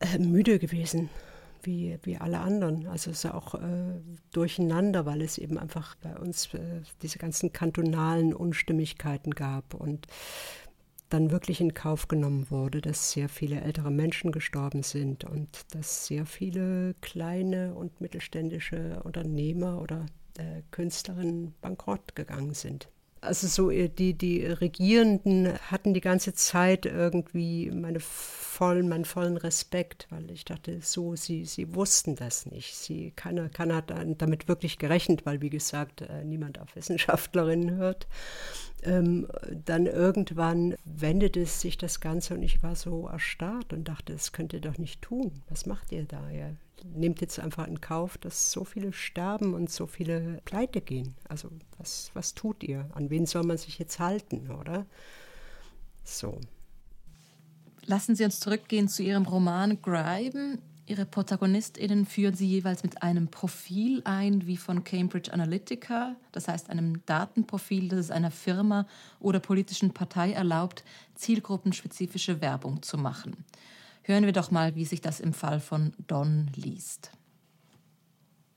äh, 0.00 0.16
müde 0.16 0.58
gewesen 0.58 1.10
wie, 1.62 1.98
wie 2.02 2.16
alle 2.16 2.40
anderen. 2.40 2.86
Also 2.86 3.10
es 3.10 3.24
ist 3.24 3.32
auch 3.32 3.54
äh, 3.54 4.00
durcheinander, 4.32 5.06
weil 5.06 5.22
es 5.22 5.38
eben 5.38 5.58
einfach 5.58 5.94
bei 5.96 6.16
uns 6.16 6.52
äh, 6.54 6.82
diese 7.02 7.18
ganzen 7.18 7.52
kantonalen 7.52 8.34
Unstimmigkeiten 8.34 9.32
gab 9.34 9.74
und 9.74 10.06
dann 11.08 11.30
wirklich 11.30 11.60
in 11.60 11.74
Kauf 11.74 12.08
genommen 12.08 12.50
wurde, 12.50 12.80
dass 12.80 13.12
sehr 13.12 13.28
viele 13.28 13.60
ältere 13.60 13.90
Menschen 13.90 14.30
gestorben 14.30 14.82
sind 14.82 15.24
und 15.24 15.74
dass 15.74 16.06
sehr 16.06 16.26
viele 16.26 16.94
kleine 17.00 17.74
und 17.74 18.00
mittelständische 18.00 19.00
Unternehmer 19.04 19.80
oder 19.80 20.06
äh, 20.36 20.62
Künstlerinnen 20.70 21.54
bankrott 21.60 22.14
gegangen 22.14 22.54
sind. 22.54 22.88
Also 23.20 23.46
so 23.46 23.70
äh, 23.70 23.88
die, 23.88 24.14
die 24.14 24.44
Regierenden 24.44 25.58
hatten 25.70 25.94
die 25.94 26.00
ganze 26.00 26.34
Zeit 26.34 26.86
irgendwie 26.86 27.70
meine 27.70 28.00
vollen, 28.00 28.88
meinen 28.88 29.04
vollen 29.04 29.36
Respekt, 29.36 30.08
weil 30.10 30.30
ich 30.32 30.44
dachte, 30.44 30.80
so, 30.82 31.14
sie, 31.14 31.44
sie 31.44 31.76
wussten 31.76 32.16
das 32.16 32.44
nicht. 32.46 32.74
Sie, 32.74 33.12
keiner, 33.14 33.48
keiner 33.48 33.76
hat 33.76 33.92
damit 34.18 34.48
wirklich 34.48 34.78
gerechnet, 34.78 35.24
weil 35.24 35.40
wie 35.40 35.50
gesagt, 35.50 36.00
äh, 36.00 36.24
niemand 36.24 36.60
auf 36.60 36.74
Wissenschaftlerinnen 36.74 37.76
hört. 37.76 38.08
Ähm, 38.84 39.26
dann 39.64 39.86
irgendwann 39.86 40.76
wendete 40.84 41.44
sich 41.46 41.78
das 41.78 42.00
Ganze 42.00 42.34
und 42.34 42.42
ich 42.42 42.62
war 42.62 42.76
so 42.76 43.08
erstarrt 43.08 43.72
und 43.72 43.88
dachte, 43.88 44.12
das 44.12 44.32
könnt 44.32 44.52
ihr 44.52 44.60
doch 44.60 44.78
nicht 44.78 45.02
tun. 45.02 45.42
Was 45.48 45.66
macht 45.66 45.90
ihr 45.90 46.04
da? 46.04 46.30
Ihr 46.30 46.56
nehmt 46.84 47.20
jetzt 47.20 47.40
einfach 47.40 47.66
in 47.66 47.80
Kauf, 47.80 48.18
dass 48.18 48.52
so 48.52 48.64
viele 48.64 48.92
sterben 48.92 49.54
und 49.54 49.70
so 49.70 49.86
viele 49.86 50.40
pleite 50.44 50.80
gehen. 50.80 51.16
Also 51.28 51.50
was, 51.76 52.10
was 52.14 52.34
tut 52.34 52.62
ihr? 52.62 52.88
An 52.94 53.10
wen 53.10 53.26
soll 53.26 53.42
man 53.44 53.58
sich 53.58 53.78
jetzt 53.78 53.98
halten, 53.98 54.50
oder? 54.50 54.86
So. 56.04 56.40
Lassen 57.84 58.14
Sie 58.14 58.24
uns 58.24 58.38
zurückgehen 58.38 58.88
zu 58.88 59.02
Ihrem 59.02 59.26
Roman 59.26 59.80
Griben. 59.82 60.58
Ihre 60.88 61.04
ProtagonistInnen 61.04 62.06
führen 62.06 62.34
Sie 62.34 62.46
jeweils 62.46 62.82
mit 62.82 63.02
einem 63.02 63.28
Profil 63.28 64.00
ein, 64.04 64.46
wie 64.46 64.56
von 64.56 64.84
Cambridge 64.84 65.30
Analytica, 65.30 66.16
das 66.32 66.48
heißt 66.48 66.70
einem 66.70 67.04
Datenprofil, 67.04 67.90
das 67.90 67.98
es 67.98 68.10
einer 68.10 68.30
Firma 68.30 68.86
oder 69.20 69.38
politischen 69.38 69.92
Partei 69.92 70.32
erlaubt, 70.32 70.84
zielgruppenspezifische 71.14 72.40
Werbung 72.40 72.82
zu 72.82 72.96
machen. 72.96 73.44
Hören 74.02 74.24
wir 74.24 74.32
doch 74.32 74.50
mal, 74.50 74.76
wie 74.76 74.86
sich 74.86 75.02
das 75.02 75.20
im 75.20 75.34
Fall 75.34 75.60
von 75.60 75.92
Don 76.06 76.50
liest. 76.56 77.12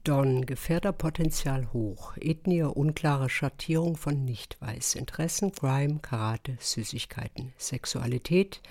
Don, 0.05 0.45
Gefährderpotenzial 0.45 1.73
hoch, 1.73 2.13
Ethnie 2.17 2.63
unklare 2.63 3.29
Schattierung 3.29 3.97
von 3.97 4.23
Nicht-Weiß, 4.23 4.95
Interessen, 4.95 5.51
Crime, 5.51 5.99
Karate, 5.99 6.57
Süßigkeiten, 6.59 7.53
Sexualität, 7.57 8.61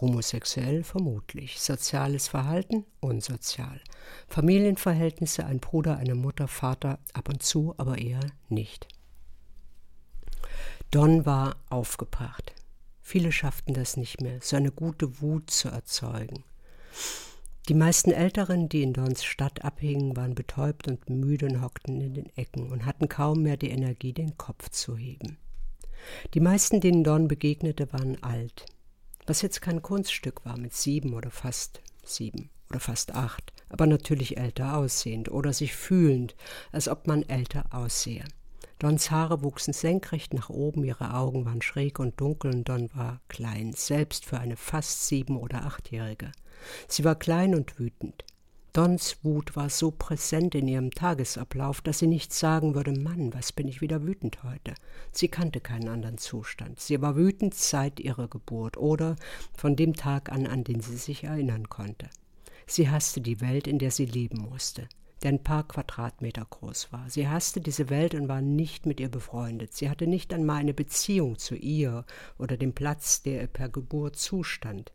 homosexuell 0.00 0.82
vermutlich, 0.82 1.60
soziales 1.60 2.28
Verhalten 2.28 2.84
unsozial, 3.00 3.80
Familienverhältnisse 4.28 5.44
ein 5.44 5.60
Bruder, 5.60 5.96
eine 5.96 6.14
Mutter, 6.14 6.48
Vater 6.48 6.98
ab 7.12 7.28
und 7.28 7.42
zu, 7.42 7.74
aber 7.76 7.98
eher 7.98 8.20
nicht. 8.48 8.88
Don 10.90 11.26
war 11.26 11.56
aufgebracht. 11.68 12.54
Viele 13.02 13.32
schafften 13.32 13.74
das 13.74 13.96
nicht 13.96 14.20
mehr, 14.20 14.38
so 14.40 14.56
eine 14.56 14.72
gute 14.72 15.20
Wut 15.20 15.50
zu 15.50 15.68
erzeugen. 15.68 16.44
Die 17.68 17.74
meisten 17.74 18.10
Älteren, 18.10 18.68
die 18.68 18.82
in 18.82 18.92
Dons 18.92 19.22
Stadt 19.22 19.64
abhingen, 19.64 20.16
waren 20.16 20.34
betäubt 20.34 20.88
und 20.88 21.08
müde 21.08 21.46
und 21.46 21.62
hockten 21.62 22.00
in 22.00 22.14
den 22.14 22.36
Ecken 22.36 22.70
und 22.70 22.84
hatten 22.86 23.08
kaum 23.08 23.42
mehr 23.42 23.56
die 23.56 23.70
Energie, 23.70 24.12
den 24.12 24.36
Kopf 24.36 24.70
zu 24.70 24.96
heben. 24.96 25.36
Die 26.34 26.40
meisten, 26.40 26.80
denen 26.80 27.04
Don 27.04 27.28
begegnete, 27.28 27.92
waren 27.92 28.20
alt 28.22 28.66
was 29.30 29.42
jetzt 29.42 29.62
kein 29.62 29.80
Kunststück 29.80 30.44
war 30.44 30.58
mit 30.58 30.74
sieben 30.74 31.14
oder 31.14 31.30
fast 31.30 31.80
sieben 32.04 32.50
oder 32.68 32.80
fast 32.80 33.14
acht, 33.14 33.52
aber 33.68 33.86
natürlich 33.86 34.38
älter 34.38 34.76
aussehend 34.76 35.30
oder 35.30 35.52
sich 35.52 35.72
fühlend, 35.72 36.34
als 36.72 36.88
ob 36.88 37.06
man 37.06 37.22
älter 37.22 37.66
aussehe. 37.70 38.24
Dons 38.80 39.12
Haare 39.12 39.44
wuchsen 39.44 39.72
senkrecht 39.72 40.34
nach 40.34 40.50
oben, 40.50 40.82
ihre 40.82 41.14
Augen 41.14 41.44
waren 41.44 41.62
schräg 41.62 42.00
und 42.00 42.20
dunkel 42.20 42.52
und 42.52 42.68
Don 42.68 42.90
war 42.92 43.20
klein, 43.28 43.72
selbst 43.72 44.24
für 44.26 44.40
eine 44.40 44.56
fast 44.56 45.06
sieben- 45.06 45.38
oder 45.38 45.64
achtjährige. 45.64 46.32
Sie 46.88 47.04
war 47.04 47.14
klein 47.14 47.54
und 47.54 47.78
wütend. 47.78 48.24
Dons 48.72 49.16
Wut 49.24 49.56
war 49.56 49.68
so 49.68 49.90
präsent 49.90 50.54
in 50.54 50.68
ihrem 50.68 50.92
Tagesablauf, 50.92 51.80
dass 51.80 51.98
sie 51.98 52.06
nicht 52.06 52.32
sagen 52.32 52.76
würde, 52.76 52.92
Mann, 52.92 53.34
was 53.34 53.50
bin 53.50 53.66
ich 53.66 53.80
wieder 53.80 54.04
wütend 54.04 54.44
heute. 54.44 54.74
Sie 55.10 55.26
kannte 55.26 55.60
keinen 55.60 55.88
anderen 55.88 56.18
Zustand. 56.18 56.78
Sie 56.78 57.00
war 57.02 57.16
wütend 57.16 57.54
seit 57.54 57.98
ihrer 57.98 58.28
Geburt 58.28 58.76
oder 58.76 59.16
von 59.56 59.74
dem 59.74 59.94
Tag 59.94 60.30
an, 60.30 60.46
an 60.46 60.62
den 60.62 60.80
sie 60.80 60.96
sich 60.96 61.24
erinnern 61.24 61.68
konnte. 61.68 62.08
Sie 62.66 62.88
hasste 62.88 63.20
die 63.20 63.40
Welt, 63.40 63.66
in 63.66 63.80
der 63.80 63.90
sie 63.90 64.06
leben 64.06 64.38
musste 64.48 64.88
der 65.22 65.32
ein 65.32 65.42
paar 65.42 65.66
Quadratmeter 65.66 66.46
groß 66.48 66.92
war. 66.92 67.08
Sie 67.08 67.28
hasste 67.28 67.60
diese 67.60 67.90
Welt 67.90 68.14
und 68.14 68.28
war 68.28 68.40
nicht 68.40 68.86
mit 68.86 69.00
ihr 69.00 69.08
befreundet. 69.08 69.74
Sie 69.74 69.90
hatte 69.90 70.06
nicht 70.06 70.32
einmal 70.32 70.58
eine 70.58 70.74
Beziehung 70.74 71.38
zu 71.38 71.54
ihr 71.54 72.04
oder 72.38 72.56
dem 72.56 72.72
Platz, 72.72 73.22
der 73.22 73.42
ihr 73.42 73.46
per 73.46 73.68
Geburt 73.68 74.16
zustand. 74.16 74.92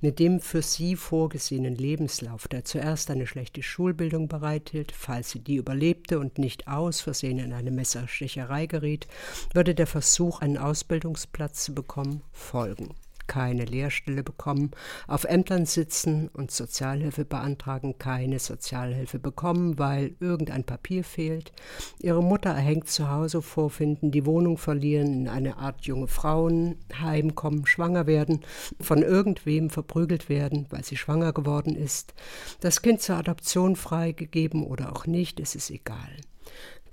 Mit 0.00 0.18
dem 0.18 0.40
für 0.40 0.62
sie 0.62 0.96
vorgesehenen 0.96 1.76
Lebenslauf, 1.76 2.48
der 2.48 2.64
zuerst 2.64 3.10
eine 3.10 3.26
schlechte 3.26 3.62
Schulbildung 3.62 4.28
bereithielt, 4.28 4.92
falls 4.92 5.30
sie 5.30 5.40
die 5.40 5.56
überlebte 5.56 6.18
und 6.18 6.38
nicht 6.38 6.68
aus 6.68 7.00
Versehen 7.00 7.38
in 7.38 7.52
eine 7.52 7.70
Messerstecherei 7.70 8.66
geriet, 8.66 9.06
würde 9.54 9.74
der 9.74 9.86
Versuch, 9.86 10.40
einen 10.40 10.58
Ausbildungsplatz 10.58 11.64
zu 11.64 11.74
bekommen, 11.74 12.22
folgen 12.32 12.94
keine 13.26 13.64
Lehrstelle 13.64 14.22
bekommen, 14.22 14.70
auf 15.06 15.24
Ämtern 15.24 15.66
sitzen 15.66 16.28
und 16.28 16.50
Sozialhilfe 16.50 17.24
beantragen, 17.24 17.98
keine 17.98 18.38
Sozialhilfe 18.38 19.18
bekommen, 19.18 19.78
weil 19.78 20.14
irgendein 20.20 20.64
Papier 20.64 21.04
fehlt, 21.04 21.52
ihre 22.00 22.22
Mutter 22.22 22.50
erhängt 22.50 22.88
zu 22.88 23.10
Hause 23.10 23.42
vorfinden, 23.42 24.10
die 24.10 24.26
Wohnung 24.26 24.58
verlieren, 24.58 25.12
in 25.12 25.28
eine 25.28 25.56
Art 25.56 25.84
junge 25.86 26.08
Frauenheim 26.08 27.34
kommen, 27.34 27.66
schwanger 27.66 28.06
werden, 28.06 28.40
von 28.80 29.02
irgendwem 29.02 29.70
verprügelt 29.70 30.28
werden, 30.28 30.66
weil 30.70 30.84
sie 30.84 30.96
schwanger 30.96 31.32
geworden 31.32 31.74
ist, 31.74 32.14
das 32.60 32.82
Kind 32.82 33.00
zur 33.02 33.16
Adoption 33.16 33.76
freigegeben 33.76 34.64
oder 34.64 34.92
auch 34.92 35.06
nicht, 35.06 35.40
es 35.40 35.54
ist 35.54 35.70
egal. 35.70 36.16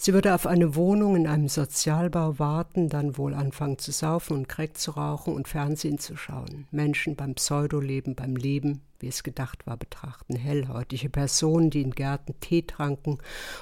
Sie 0.02 0.14
würde 0.14 0.34
auf 0.34 0.48
eine 0.48 0.76
Wohnung 0.76 1.18
in 1.18 1.28
einem 1.28 1.50
Sozialbau 1.50 2.40
warten, 2.40 2.88
dann 2.88 3.18
wohl 3.18 3.34
anfangen 3.34 3.80
zu 3.80 3.92
saufen 3.92 4.38
und 4.38 4.48
Crack 4.48 4.78
zu 4.78 4.92
rauchen 4.92 5.34
und 5.34 5.50
Fernsehen 5.50 6.00
zu 6.00 6.16
schauen. 6.16 6.70
Menschen 6.72 7.18
beim 7.18 7.36
Pseudoleben, 7.36 8.16
beim 8.16 8.38
Leben, 8.38 8.80
wie 9.02 9.10
es 9.10 9.24
gedacht 9.24 9.68
war, 9.68 9.76
betrachten. 9.76 10.38
Hellhäutige 10.38 11.10
Personen, 11.10 11.70
die 11.70 11.82
in 11.82 11.92
Gärten 11.92 12.40
Tee 12.40 12.62
tranken 12.62 13.18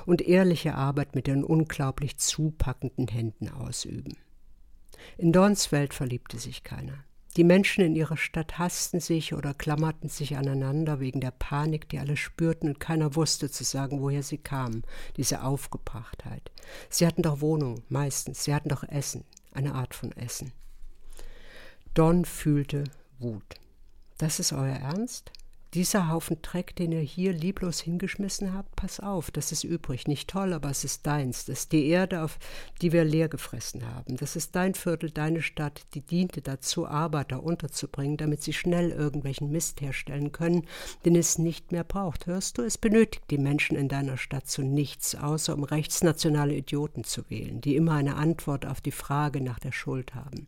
und 0.05 0.21
ehrliche 0.21 0.75
Arbeit 0.75 1.15
mit 1.15 1.27
ihren 1.27 1.43
unglaublich 1.43 2.17
zupackenden 2.17 3.07
Händen 3.07 3.49
ausüben. 3.49 4.15
In 5.17 5.33
Dorns 5.33 5.71
Welt 5.71 5.95
verliebte 5.95 6.37
sich 6.37 6.63
keiner. 6.63 7.03
Die 7.37 7.43
Menschen 7.43 7.83
in 7.83 7.95
ihrer 7.95 8.17
Stadt 8.17 8.57
hassten 8.57 8.99
sich 8.99 9.35
oder 9.35 9.53
klammerten 9.53 10.09
sich 10.09 10.37
aneinander 10.37 10.99
wegen 10.99 11.21
der 11.21 11.29
Panik, 11.29 11.87
die 11.87 11.99
alle 11.99 12.17
spürten 12.17 12.69
und 12.69 12.79
keiner 12.79 13.15
wusste 13.15 13.51
zu 13.51 13.63
sagen, 13.63 14.01
woher 14.01 14.23
sie 14.23 14.39
kamen, 14.39 14.83
diese 15.17 15.43
Aufgebrachtheit. 15.43 16.51
Sie 16.89 17.05
hatten 17.05 17.21
doch 17.21 17.39
Wohnung, 17.39 17.83
meistens, 17.89 18.43
sie 18.43 18.55
hatten 18.55 18.69
doch 18.69 18.83
Essen, 18.83 19.23
eine 19.53 19.75
Art 19.75 19.93
von 19.93 20.11
Essen. 20.13 20.51
Don 21.93 22.25
fühlte 22.25 22.85
Wut. 23.19 23.59
Das 24.17 24.39
ist 24.39 24.51
euer 24.51 24.75
Ernst? 24.75 25.31
Dieser 25.77 26.09
Haufen 26.09 26.41
Dreck, 26.41 26.75
den 26.75 26.91
ihr 26.91 27.01
hier 27.01 27.31
lieblos 27.31 27.79
hingeschmissen 27.81 28.51
habt, 28.51 28.75
pass 28.75 28.99
auf, 28.99 29.29
das 29.29 29.51
ist 29.51 29.63
übrig. 29.63 30.07
Nicht 30.07 30.27
toll, 30.27 30.53
aber 30.53 30.71
es 30.71 30.83
ist 30.83 31.05
deins. 31.05 31.45
Das 31.45 31.59
ist 31.59 31.71
die 31.71 31.85
Erde, 31.85 32.23
auf 32.23 32.39
die 32.81 32.91
wir 32.91 33.03
leer 33.03 33.29
gefressen 33.29 33.85
haben. 33.87 34.17
Das 34.17 34.35
ist 34.35 34.55
dein 34.55 34.73
Viertel, 34.73 35.11
deine 35.11 35.43
Stadt, 35.43 35.85
die 35.93 36.01
diente 36.01 36.41
dazu, 36.41 36.87
Arbeiter 36.87 37.43
unterzubringen, 37.43 38.17
damit 38.17 38.41
sie 38.41 38.53
schnell 38.53 38.89
irgendwelchen 38.89 39.51
Mist 39.51 39.79
herstellen 39.79 40.31
können, 40.31 40.65
den 41.05 41.15
es 41.15 41.37
nicht 41.37 41.71
mehr 41.71 41.83
braucht. 41.83 42.25
Hörst 42.25 42.57
du, 42.57 42.63
es 42.63 42.79
benötigt 42.79 43.25
die 43.29 43.37
Menschen 43.37 43.77
in 43.77 43.87
deiner 43.87 44.17
Stadt 44.17 44.47
zu 44.47 44.63
nichts, 44.63 45.13
außer 45.13 45.53
um 45.53 45.63
rechtsnationale 45.63 46.55
Idioten 46.55 47.03
zu 47.03 47.29
wählen, 47.29 47.61
die 47.61 47.75
immer 47.75 47.93
eine 47.93 48.15
Antwort 48.15 48.65
auf 48.65 48.81
die 48.81 48.89
Frage 48.89 49.41
nach 49.41 49.59
der 49.59 49.73
Schuld 49.73 50.15
haben. 50.15 50.47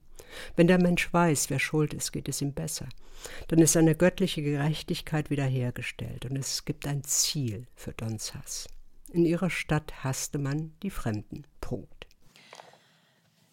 Wenn 0.56 0.68
der 0.68 0.82
Mensch 0.82 1.12
weiß, 1.12 1.50
wer 1.50 1.60
schuld 1.60 1.94
ist, 1.94 2.12
geht 2.12 2.30
es 2.30 2.42
ihm 2.42 2.54
besser. 2.54 2.88
Dann 3.48 3.60
ist 3.60 3.76
eine 3.76 3.96
göttliche 3.96 4.42
Gerechtigkeit 4.42 5.30
wiederhergestellt 5.30 6.26
und 6.26 6.38
es 6.38 6.66
gibt 6.66 6.88
ein 6.88 7.04
Ziel 7.04 7.68
für 7.76 7.94
Dons 7.94 8.34
Hass. 8.36 8.68
In 9.12 9.26
ihrer 9.26 9.50
Stadt 9.50 10.04
hasste 10.04 10.38
man 10.38 10.72
die 10.84 10.92
Fremden. 10.92 11.44
Punkt. 11.62 12.08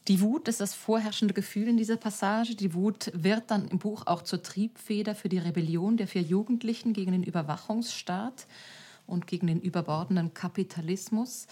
Die 0.09 0.21
Wut 0.21 0.47
ist 0.47 0.61
das 0.61 0.73
vorherrschende 0.73 1.35
Gefühl 1.35 1.67
in 1.67 1.77
dieser 1.77 1.97
Passage. 1.97 2.55
Die 2.55 2.75
Wut 2.75 3.11
wird 3.13 3.51
dann 3.51 3.67
im 3.67 3.79
Buch 3.79 4.07
auch 4.07 4.23
zur 4.23 4.41
Triebfeder 4.41 5.17
für 5.17 5.29
die 5.29 5.39
Rebellion 5.39 5.97
der 5.97 6.07
vier 6.07 6.23
Jugendlichen 6.23 6.93
gegen 6.93 7.11
den 7.11 7.25
Überwachungsstaat 7.25 8.47
und 9.09 9.27
gegen 9.27 9.49
den 9.49 9.61
überbordenden 9.61 10.33
Kapitalismus. 10.33 11.49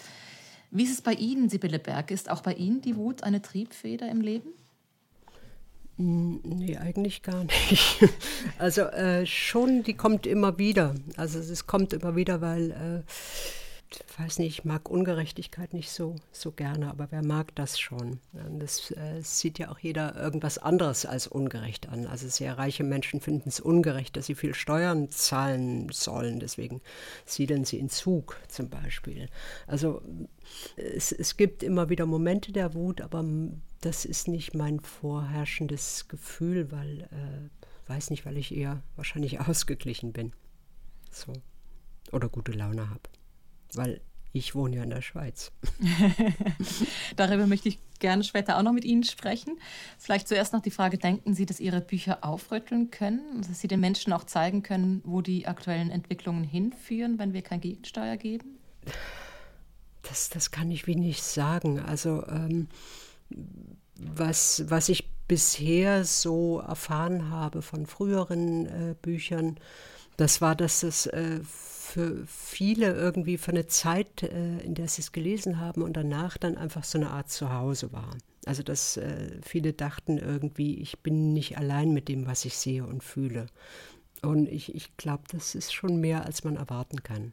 Wie 0.71 0.83
ist 0.83 0.91
es 0.91 1.01
bei 1.01 1.13
Ihnen, 1.13 1.49
Sibylle 1.49 1.79
Berg? 1.79 2.11
Ist 2.11 2.29
auch 2.29 2.41
bei 2.41 2.53
Ihnen 2.53 2.81
die 2.81 2.95
Wut 2.95 3.23
eine 3.23 3.41
Triebfeder 3.41 4.09
im 4.09 4.21
Leben? 4.21 4.49
Nee, 5.97 6.77
eigentlich 6.77 7.21
gar 7.21 7.43
nicht. 7.45 7.97
Also 8.57 8.81
äh, 8.81 9.25
schon, 9.25 9.83
die 9.83 9.93
kommt 9.93 10.25
immer 10.25 10.57
wieder. 10.57 10.95
Also 11.17 11.39
es 11.39 11.67
kommt 11.67 11.93
immer 11.93 12.15
wieder, 12.15 12.41
weil 12.41 12.71
äh, 12.71 13.11
weiß 14.17 14.39
nicht, 14.39 14.59
ich 14.59 14.65
mag 14.65 14.89
Ungerechtigkeit 14.89 15.73
nicht 15.73 15.91
so, 15.91 16.15
so 16.31 16.51
gerne, 16.51 16.89
aber 16.89 17.07
wer 17.11 17.23
mag 17.23 17.53
das 17.55 17.79
schon? 17.79 18.19
Das 18.59 18.91
äh, 18.91 19.21
sieht 19.21 19.59
ja 19.59 19.69
auch 19.69 19.79
jeder 19.79 20.15
irgendwas 20.15 20.57
anderes 20.57 21.05
als 21.05 21.27
ungerecht 21.27 21.89
an. 21.89 22.07
Also 22.07 22.27
sehr 22.27 22.57
reiche 22.57 22.83
Menschen 22.83 23.21
finden 23.21 23.49
es 23.49 23.59
ungerecht, 23.59 24.17
dass 24.17 24.25
sie 24.25 24.35
viel 24.35 24.53
Steuern 24.53 25.09
zahlen 25.09 25.89
sollen. 25.91 26.39
Deswegen 26.39 26.81
siedeln 27.25 27.65
sie 27.65 27.77
in 27.77 27.89
Zug 27.89 28.37
zum 28.47 28.69
Beispiel. 28.69 29.29
Also 29.67 30.01
es, 30.75 31.11
es 31.11 31.37
gibt 31.37 31.63
immer 31.63 31.89
wieder 31.89 32.05
Momente 32.05 32.51
der 32.51 32.73
Wut, 32.73 33.01
aber 33.01 33.23
das 33.81 34.05
ist 34.05 34.27
nicht 34.27 34.53
mein 34.53 34.79
vorherrschendes 34.79 36.07
Gefühl, 36.07 36.71
weil, 36.71 37.01
äh, 37.01 37.89
weiß 37.89 38.09
nicht, 38.09 38.25
weil 38.25 38.37
ich 38.37 38.55
eher 38.55 38.81
wahrscheinlich 38.95 39.39
ausgeglichen 39.47 40.13
bin. 40.13 40.33
So. 41.11 41.33
Oder 42.11 42.29
gute 42.29 42.51
Laune 42.51 42.89
habe 42.89 43.01
weil 43.77 44.01
ich 44.35 44.53
wohne 44.53 44.75
ja 44.75 44.83
in 44.83 44.89
der 44.89 45.01
Schweiz. 45.01 45.53
Darüber 47.15 47.47
möchte 47.47 47.69
ich 47.69 47.79
gerne 47.99 48.23
später 48.25 48.57
auch 48.57 48.63
noch 48.63 48.73
mit 48.73 48.83
Ihnen 48.83 49.03
sprechen. 49.03 49.57
Vielleicht 49.97 50.27
zuerst 50.27 50.51
noch 50.51 50.61
die 50.61 50.71
Frage, 50.71 50.97
denken 50.97 51.33
Sie, 51.33 51.45
dass 51.45 51.61
Ihre 51.61 51.79
Bücher 51.79 52.23
aufrütteln 52.23 52.91
können, 52.91 53.41
dass 53.47 53.61
Sie 53.61 53.69
den 53.69 53.79
Menschen 53.79 54.11
auch 54.11 54.25
zeigen 54.25 54.61
können, 54.61 55.01
wo 55.05 55.21
die 55.21 55.47
aktuellen 55.47 55.89
Entwicklungen 55.89 56.43
hinführen, 56.43 57.17
wenn 57.17 57.31
wir 57.31 57.43
kein 57.43 57.61
Gegensteuer 57.61 58.17
geben? 58.17 58.57
Das, 60.01 60.29
das 60.29 60.51
kann 60.51 60.69
ich 60.69 60.85
wenig 60.85 61.23
sagen. 61.23 61.79
Also 61.79 62.27
ähm, 62.27 62.67
was, 63.95 64.65
was 64.67 64.89
ich 64.89 65.09
bisher 65.29 66.03
so 66.03 66.59
erfahren 66.59 67.29
habe 67.29 67.61
von 67.61 67.85
früheren 67.85 68.65
äh, 68.65 68.95
Büchern, 69.01 69.57
das 70.17 70.41
war, 70.41 70.55
dass 70.55 70.83
es 70.83 71.07
äh, 71.07 71.39
für 71.95 72.25
viele 72.27 72.93
irgendwie 72.93 73.37
für 73.37 73.51
eine 73.51 73.67
Zeit, 73.67 74.21
äh, 74.21 74.57
in 74.57 74.75
der 74.75 74.89
sie 74.89 75.01
es 75.01 75.13
gelesen 75.13 75.61
haben 75.61 75.81
und 75.81 75.93
danach 75.95 76.37
dann 76.37 76.57
einfach 76.57 76.83
so 76.83 76.97
eine 76.97 77.11
Art 77.11 77.29
Zuhause 77.29 77.93
war. 77.93 78.17
Also 78.45 78.63
dass 78.63 78.97
äh, 78.97 79.39
viele 79.41 79.71
dachten 79.71 80.17
irgendwie, 80.17 80.75
ich 80.75 80.99
bin 80.99 81.31
nicht 81.31 81.57
allein 81.57 81.93
mit 81.93 82.09
dem, 82.09 82.27
was 82.27 82.43
ich 82.43 82.57
sehe 82.57 82.85
und 82.85 83.01
fühle. 83.01 83.45
Und 84.21 84.49
ich, 84.49 84.75
ich 84.75 84.97
glaube, 84.97 85.23
das 85.31 85.55
ist 85.55 85.73
schon 85.73 86.01
mehr, 86.01 86.25
als 86.25 86.43
man 86.43 86.57
erwarten 86.57 87.01
kann. 87.01 87.31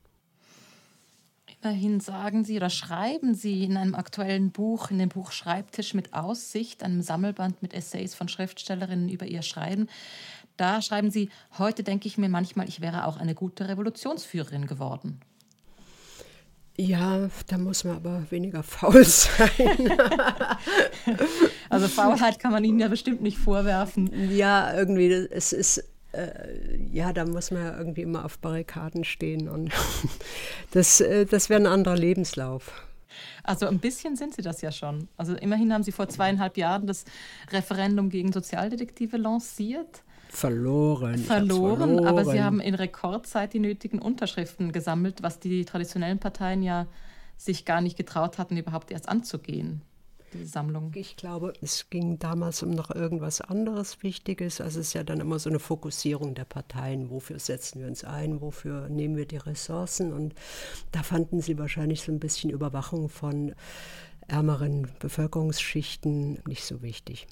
Immerhin 1.60 1.98
sagen 1.98 2.44
Sie 2.44 2.56
oder 2.56 2.70
schreiben 2.70 3.34
Sie 3.34 3.64
in 3.64 3.76
einem 3.76 3.96
aktuellen 3.96 4.52
Buch, 4.52 4.92
in 4.92 4.98
dem 5.00 5.08
Buch 5.08 5.32
Schreibtisch 5.32 5.92
mit 5.92 6.14
Aussicht, 6.14 6.84
einem 6.84 7.02
Sammelband 7.02 7.62
mit 7.62 7.74
Essays 7.74 8.14
von 8.14 8.28
Schriftstellerinnen 8.28 9.08
über 9.08 9.26
ihr 9.26 9.42
Schreiben, 9.42 9.88
da 10.56 10.82
schreiben 10.82 11.10
Sie, 11.10 11.30
heute 11.58 11.82
denke 11.82 12.08
ich 12.08 12.18
mir 12.18 12.28
manchmal, 12.28 12.68
ich 12.68 12.80
wäre 12.80 13.06
auch 13.06 13.16
eine 13.16 13.34
gute 13.34 13.68
Revolutionsführerin 13.68 14.66
geworden. 14.66 15.20
Ja, 16.76 17.28
da 17.48 17.58
muss 17.58 17.84
man 17.84 17.96
aber 17.96 18.30
weniger 18.30 18.62
faul 18.62 19.04
sein. 19.04 19.92
also 21.68 21.88
Faulheit 21.88 22.38
kann 22.38 22.52
man 22.52 22.64
Ihnen 22.64 22.80
ja 22.80 22.88
bestimmt 22.88 23.20
nicht 23.20 23.38
vorwerfen. 23.38 24.30
Ja, 24.30 24.74
irgendwie, 24.74 25.08
es 25.08 25.52
ist, 25.52 25.84
äh, 26.12 26.76
ja, 26.90 27.12
da 27.12 27.26
muss 27.26 27.50
man 27.50 27.62
ja 27.62 27.76
irgendwie 27.76 28.02
immer 28.02 28.24
auf 28.24 28.38
Barrikaden 28.38 29.04
stehen 29.04 29.48
und 29.48 29.70
das, 30.70 31.00
äh, 31.00 31.26
das 31.26 31.50
wäre 31.50 31.60
ein 31.60 31.66
anderer 31.66 31.96
Lebenslauf. 31.96 32.72
Also 33.42 33.66
ein 33.66 33.78
bisschen 33.78 34.16
sind 34.16 34.34
Sie 34.34 34.42
das 34.42 34.62
ja 34.62 34.72
schon. 34.72 35.08
Also 35.16 35.34
immerhin 35.34 35.72
haben 35.74 35.82
Sie 35.82 35.92
vor 35.92 36.08
zweieinhalb 36.08 36.56
Jahren 36.56 36.86
das 36.86 37.04
Referendum 37.50 38.08
gegen 38.08 38.32
Sozialdetektive 38.32 39.18
lanciert. 39.18 40.02
Verloren. 40.34 41.18
Verloren, 41.18 41.78
verloren, 41.78 42.06
aber 42.06 42.24
sie 42.24 42.42
haben 42.42 42.58
in 42.58 42.74
Rekordzeit 42.74 43.52
die 43.52 43.60
nötigen 43.60 43.98
Unterschriften 43.98 44.72
gesammelt, 44.72 45.22
was 45.22 45.38
die 45.40 45.66
traditionellen 45.66 46.18
Parteien 46.18 46.62
ja 46.62 46.86
sich 47.36 47.66
gar 47.66 47.82
nicht 47.82 47.98
getraut 47.98 48.38
hatten, 48.38 48.56
überhaupt 48.56 48.90
erst 48.90 49.10
anzugehen, 49.10 49.82
diese 50.32 50.46
Sammlung. 50.46 50.90
Ich 50.94 51.16
glaube, 51.16 51.52
es 51.60 51.90
ging 51.90 52.18
damals 52.18 52.62
um 52.62 52.70
noch 52.70 52.90
irgendwas 52.90 53.42
anderes 53.42 54.02
Wichtiges. 54.02 54.62
Also 54.62 54.80
es 54.80 54.88
ist 54.88 54.92
ja 54.94 55.04
dann 55.04 55.20
immer 55.20 55.38
so 55.38 55.50
eine 55.50 55.58
Fokussierung 55.58 56.34
der 56.34 56.46
Parteien. 56.46 57.10
Wofür 57.10 57.38
setzen 57.38 57.80
wir 57.80 57.86
uns 57.86 58.02
ein? 58.02 58.40
Wofür 58.40 58.88
nehmen 58.88 59.16
wir 59.16 59.26
die 59.26 59.36
Ressourcen? 59.36 60.14
Und 60.14 60.34
da 60.92 61.02
fanden 61.02 61.42
sie 61.42 61.58
wahrscheinlich 61.58 62.00
so 62.00 62.10
ein 62.10 62.20
bisschen 62.20 62.48
Überwachung 62.48 63.10
von 63.10 63.54
ärmeren 64.28 64.88
Bevölkerungsschichten 64.98 66.38
nicht 66.46 66.64
so 66.64 66.80
wichtig. 66.80 67.26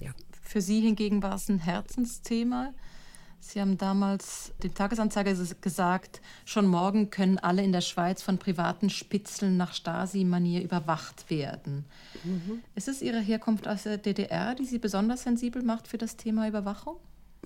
Ja. 0.00 0.10
Für 0.44 0.60
Sie 0.60 0.80
hingegen 0.80 1.22
war 1.22 1.34
es 1.34 1.48
ein 1.48 1.58
Herzensthema. 1.58 2.72
Sie 3.40 3.60
haben 3.60 3.76
damals 3.76 4.52
den 4.62 4.72
Tagesanzeiger 4.72 5.34
gesagt, 5.60 6.22
schon 6.46 6.66
morgen 6.66 7.10
können 7.10 7.38
alle 7.38 7.62
in 7.62 7.72
der 7.72 7.82
Schweiz 7.82 8.22
von 8.22 8.38
privaten 8.38 8.88
Spitzeln 8.88 9.58
nach 9.58 9.74
Stasi-Manier 9.74 10.62
überwacht 10.62 11.28
werden. 11.28 11.84
Mhm. 12.24 12.62
Ist 12.74 12.88
es 12.88 13.02
Ihre 13.02 13.20
Herkunft 13.20 13.68
aus 13.68 13.82
der 13.82 13.98
DDR, 13.98 14.54
die 14.54 14.64
Sie 14.64 14.78
besonders 14.78 15.24
sensibel 15.24 15.62
macht 15.62 15.88
für 15.88 15.98
das 15.98 16.16
Thema 16.16 16.48
Überwachung? 16.48 16.96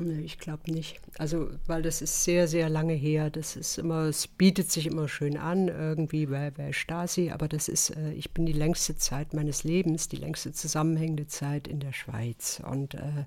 Nee, 0.00 0.20
ich 0.20 0.38
glaube 0.38 0.70
nicht. 0.70 1.00
Also, 1.18 1.50
weil 1.66 1.82
das 1.82 2.02
ist 2.02 2.22
sehr, 2.22 2.46
sehr 2.46 2.68
lange 2.68 2.92
her. 2.92 3.30
Das 3.30 3.56
ist 3.56 3.78
immer, 3.78 4.04
es 4.04 4.28
bietet 4.28 4.70
sich 4.70 4.86
immer 4.86 5.08
schön 5.08 5.36
an, 5.36 5.66
irgendwie 5.66 6.26
bei, 6.26 6.52
bei 6.52 6.72
Stasi, 6.72 7.30
aber 7.30 7.48
das 7.48 7.68
ist, 7.68 7.90
äh, 7.90 8.12
ich 8.12 8.30
bin 8.30 8.46
die 8.46 8.52
längste 8.52 8.96
Zeit 8.96 9.34
meines 9.34 9.64
Lebens, 9.64 10.08
die 10.08 10.16
längste 10.16 10.52
zusammenhängende 10.52 11.26
Zeit 11.26 11.66
in 11.66 11.80
der 11.80 11.92
Schweiz. 11.92 12.62
Und 12.64 12.94
äh, 12.94 13.24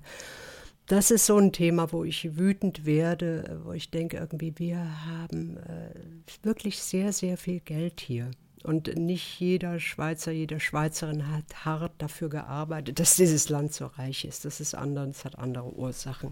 das 0.86 1.10
ist 1.10 1.26
so 1.26 1.36
ein 1.36 1.52
Thema, 1.52 1.92
wo 1.92 2.04
ich 2.04 2.38
wütend 2.38 2.86
werde, 2.86 3.60
wo 3.64 3.72
ich 3.72 3.90
denke, 3.90 4.16
irgendwie, 4.16 4.54
wir 4.56 4.78
haben 5.06 5.58
äh, 5.58 5.94
wirklich 6.42 6.78
sehr, 6.78 7.12
sehr 7.12 7.36
viel 7.36 7.60
Geld 7.60 8.00
hier. 8.00 8.30
Und 8.62 8.96
nicht 8.96 9.40
jeder 9.40 9.80
Schweizer, 9.80 10.30
jede 10.32 10.60
Schweizerin 10.60 11.30
hat 11.30 11.64
hart 11.64 11.92
dafür 11.98 12.28
gearbeitet, 12.28 13.00
dass 13.00 13.16
dieses 13.16 13.48
Land 13.48 13.74
so 13.74 13.86
reich 13.86 14.24
ist. 14.24 14.44
Das 14.44 14.60
ist 14.60 14.74
anders, 14.74 15.24
hat 15.24 15.38
andere 15.38 15.72
Ursachen. 15.74 16.30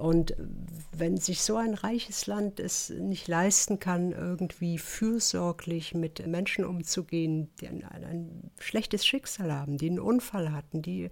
Und 0.00 0.34
wenn 0.96 1.18
sich 1.18 1.42
so 1.42 1.56
ein 1.56 1.74
reiches 1.74 2.26
Land 2.26 2.58
es 2.58 2.88
nicht 2.88 3.28
leisten 3.28 3.78
kann, 3.78 4.12
irgendwie 4.12 4.78
fürsorglich 4.78 5.94
mit 5.94 6.26
Menschen 6.26 6.64
umzugehen, 6.64 7.50
die 7.60 7.68
ein, 7.68 7.84
ein 7.84 8.50
schlechtes 8.58 9.06
Schicksal 9.06 9.52
haben, 9.52 9.76
die 9.76 9.90
einen 9.90 10.00
Unfall 10.00 10.52
hatten, 10.52 10.80
die 10.80 11.10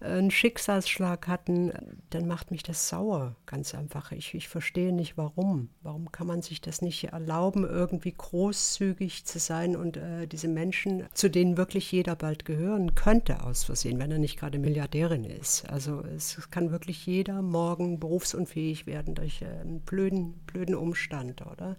einen 0.00 0.30
Schicksalsschlag 0.30 1.26
hatten, 1.26 1.72
dann 2.10 2.28
macht 2.28 2.52
mich 2.52 2.62
das 2.62 2.88
sauer, 2.88 3.34
ganz 3.46 3.74
einfach. 3.74 4.12
Ich, 4.12 4.34
ich 4.34 4.48
verstehe 4.48 4.92
nicht, 4.92 5.16
warum. 5.16 5.70
Warum 5.82 6.12
kann 6.12 6.28
man 6.28 6.42
sich 6.42 6.60
das 6.60 6.80
nicht 6.80 7.04
erlauben, 7.04 7.64
irgendwie 7.64 8.14
großzügig 8.16 9.24
zu 9.24 9.40
sein 9.40 9.74
und 9.74 9.96
äh, 9.96 10.26
diese 10.28 10.48
Menschen, 10.48 11.04
zu 11.12 11.28
denen 11.28 11.56
wirklich 11.56 11.90
jeder 11.90 12.14
bald 12.14 12.44
gehören 12.44 12.94
könnte, 12.94 13.42
aus 13.42 13.64
Versehen, 13.64 13.98
wenn 13.98 14.12
er 14.12 14.18
nicht 14.18 14.38
gerade 14.38 14.58
Milliardärin 14.58 15.24
ist. 15.24 15.68
Also 15.68 16.02
es 16.02 16.50
kann 16.50 16.70
wirklich 16.70 17.04
jeder 17.04 17.42
morgen 17.42 17.98
berufs 17.98 18.27
berufsunfähig 18.28 18.86
werden 18.86 19.14
durch 19.14 19.44
einen 19.44 19.80
blöden, 19.80 20.34
blöden 20.46 20.74
Umstand, 20.74 21.42
oder? 21.46 21.76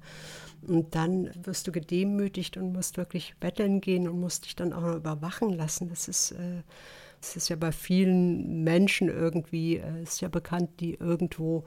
Und 0.67 0.95
dann 0.95 1.29
wirst 1.43 1.67
du 1.67 1.71
gedemütigt 1.71 2.57
und 2.57 2.73
musst 2.73 2.97
wirklich 2.97 3.35
betteln 3.39 3.81
gehen 3.81 4.07
und 4.07 4.19
musst 4.19 4.45
dich 4.45 4.55
dann 4.55 4.73
auch 4.73 4.81
noch 4.81 4.95
überwachen 4.95 5.53
lassen. 5.53 5.89
Das 5.89 6.07
ist, 6.07 6.31
äh, 6.31 6.63
das 7.21 7.35
ist 7.35 7.49
ja 7.49 7.55
bei 7.55 7.71
vielen 7.71 8.63
Menschen 8.63 9.09
irgendwie, 9.09 9.77
äh, 9.77 10.03
ist 10.03 10.21
ja 10.21 10.27
bekannt, 10.27 10.79
die 10.79 10.95
irgendwo 10.95 11.65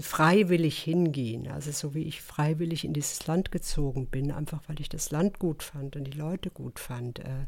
freiwillig 0.00 0.78
hingehen. 0.82 1.46
Also 1.48 1.70
so 1.70 1.94
wie 1.94 2.02
ich 2.02 2.20
freiwillig 2.20 2.84
in 2.84 2.92
dieses 2.92 3.24
Land 3.26 3.52
gezogen 3.52 4.06
bin, 4.06 4.32
einfach 4.32 4.62
weil 4.66 4.80
ich 4.80 4.88
das 4.88 5.12
Land 5.12 5.38
gut 5.38 5.62
fand 5.62 5.96
und 5.96 6.04
die 6.04 6.18
Leute 6.18 6.50
gut 6.50 6.80
fand. 6.80 7.20
Äh, 7.20 7.46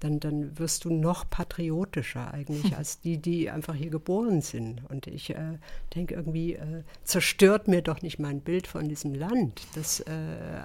dann, 0.00 0.20
dann 0.20 0.58
wirst 0.58 0.84
du 0.84 0.90
noch 0.90 1.28
patriotischer 1.28 2.32
eigentlich 2.32 2.76
als 2.76 3.00
die, 3.00 3.18
die 3.18 3.50
einfach 3.50 3.74
hier 3.74 3.90
geboren 3.90 4.40
sind. 4.40 4.82
Und 4.88 5.06
ich 5.06 5.30
äh, 5.30 5.58
denke 5.94 6.14
irgendwie, 6.14 6.54
äh, 6.54 6.82
zerstört 7.04 7.68
mir 7.68 7.82
doch 7.82 8.02
nicht 8.02 8.18
mein 8.18 8.40
Bild 8.40 8.66
von 8.66 8.88
diesem 8.88 9.14
Land. 9.14 9.62
Das, 9.74 10.00
äh, 10.00 10.10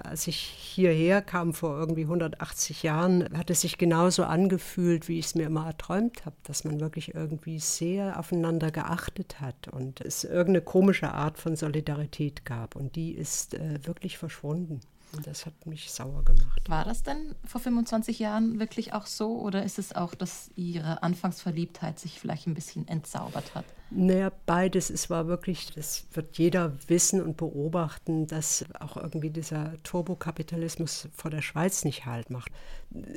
als 0.02 0.26
ich 0.26 0.36
hierher 0.36 1.22
kam 1.22 1.52
vor 1.52 1.78
irgendwie 1.78 2.02
180 2.02 2.82
Jahren, 2.82 3.28
hat 3.36 3.50
es 3.50 3.60
sich 3.60 3.78
genauso 3.78 4.24
angefühlt, 4.24 5.08
wie 5.08 5.18
ich 5.18 5.26
es 5.26 5.34
mir 5.34 5.46
immer 5.46 5.66
erträumt 5.66 6.24
habe, 6.26 6.36
dass 6.44 6.64
man 6.64 6.80
wirklich 6.80 7.14
irgendwie 7.14 7.58
sehr 7.58 8.18
aufeinander 8.18 8.70
geachtet 8.70 9.40
hat 9.40 9.68
und 9.68 10.00
es 10.00 10.24
irgendeine 10.24 10.62
komische 10.62 11.12
Art 11.12 11.38
von 11.38 11.56
Solidarität 11.56 12.44
gab. 12.44 12.76
Und 12.76 12.96
die 12.96 13.12
ist 13.12 13.54
äh, 13.54 13.78
wirklich 13.84 14.18
verschwunden. 14.18 14.80
Und 15.12 15.26
das 15.26 15.46
hat 15.46 15.66
mich 15.66 15.90
sauer 15.90 16.24
gemacht. 16.24 16.68
War 16.68 16.84
das 16.84 17.02
denn 17.02 17.34
vor 17.44 17.60
25 17.60 18.18
Jahren 18.18 18.58
wirklich 18.58 18.92
auch 18.92 19.06
so 19.06 19.38
oder 19.40 19.62
ist 19.62 19.78
es 19.78 19.94
auch, 19.94 20.14
dass 20.14 20.50
Ihre 20.56 21.02
Anfangsverliebtheit 21.02 21.98
sich 21.98 22.20
vielleicht 22.20 22.46
ein 22.46 22.54
bisschen 22.54 22.86
entzaubert 22.88 23.54
hat? 23.54 23.64
Naja, 23.90 24.32
beides. 24.46 24.90
Es 24.90 25.10
war 25.10 25.28
wirklich, 25.28 25.72
das 25.72 26.06
wird 26.12 26.38
jeder 26.38 26.76
wissen 26.88 27.22
und 27.22 27.36
beobachten, 27.36 28.26
dass 28.26 28.64
auch 28.80 28.96
irgendwie 28.96 29.30
dieser 29.30 29.74
Turbokapitalismus 29.84 31.08
vor 31.14 31.30
der 31.30 31.40
Schweiz 31.40 31.84
nicht 31.84 32.04
halt 32.04 32.30
macht. 32.30 32.50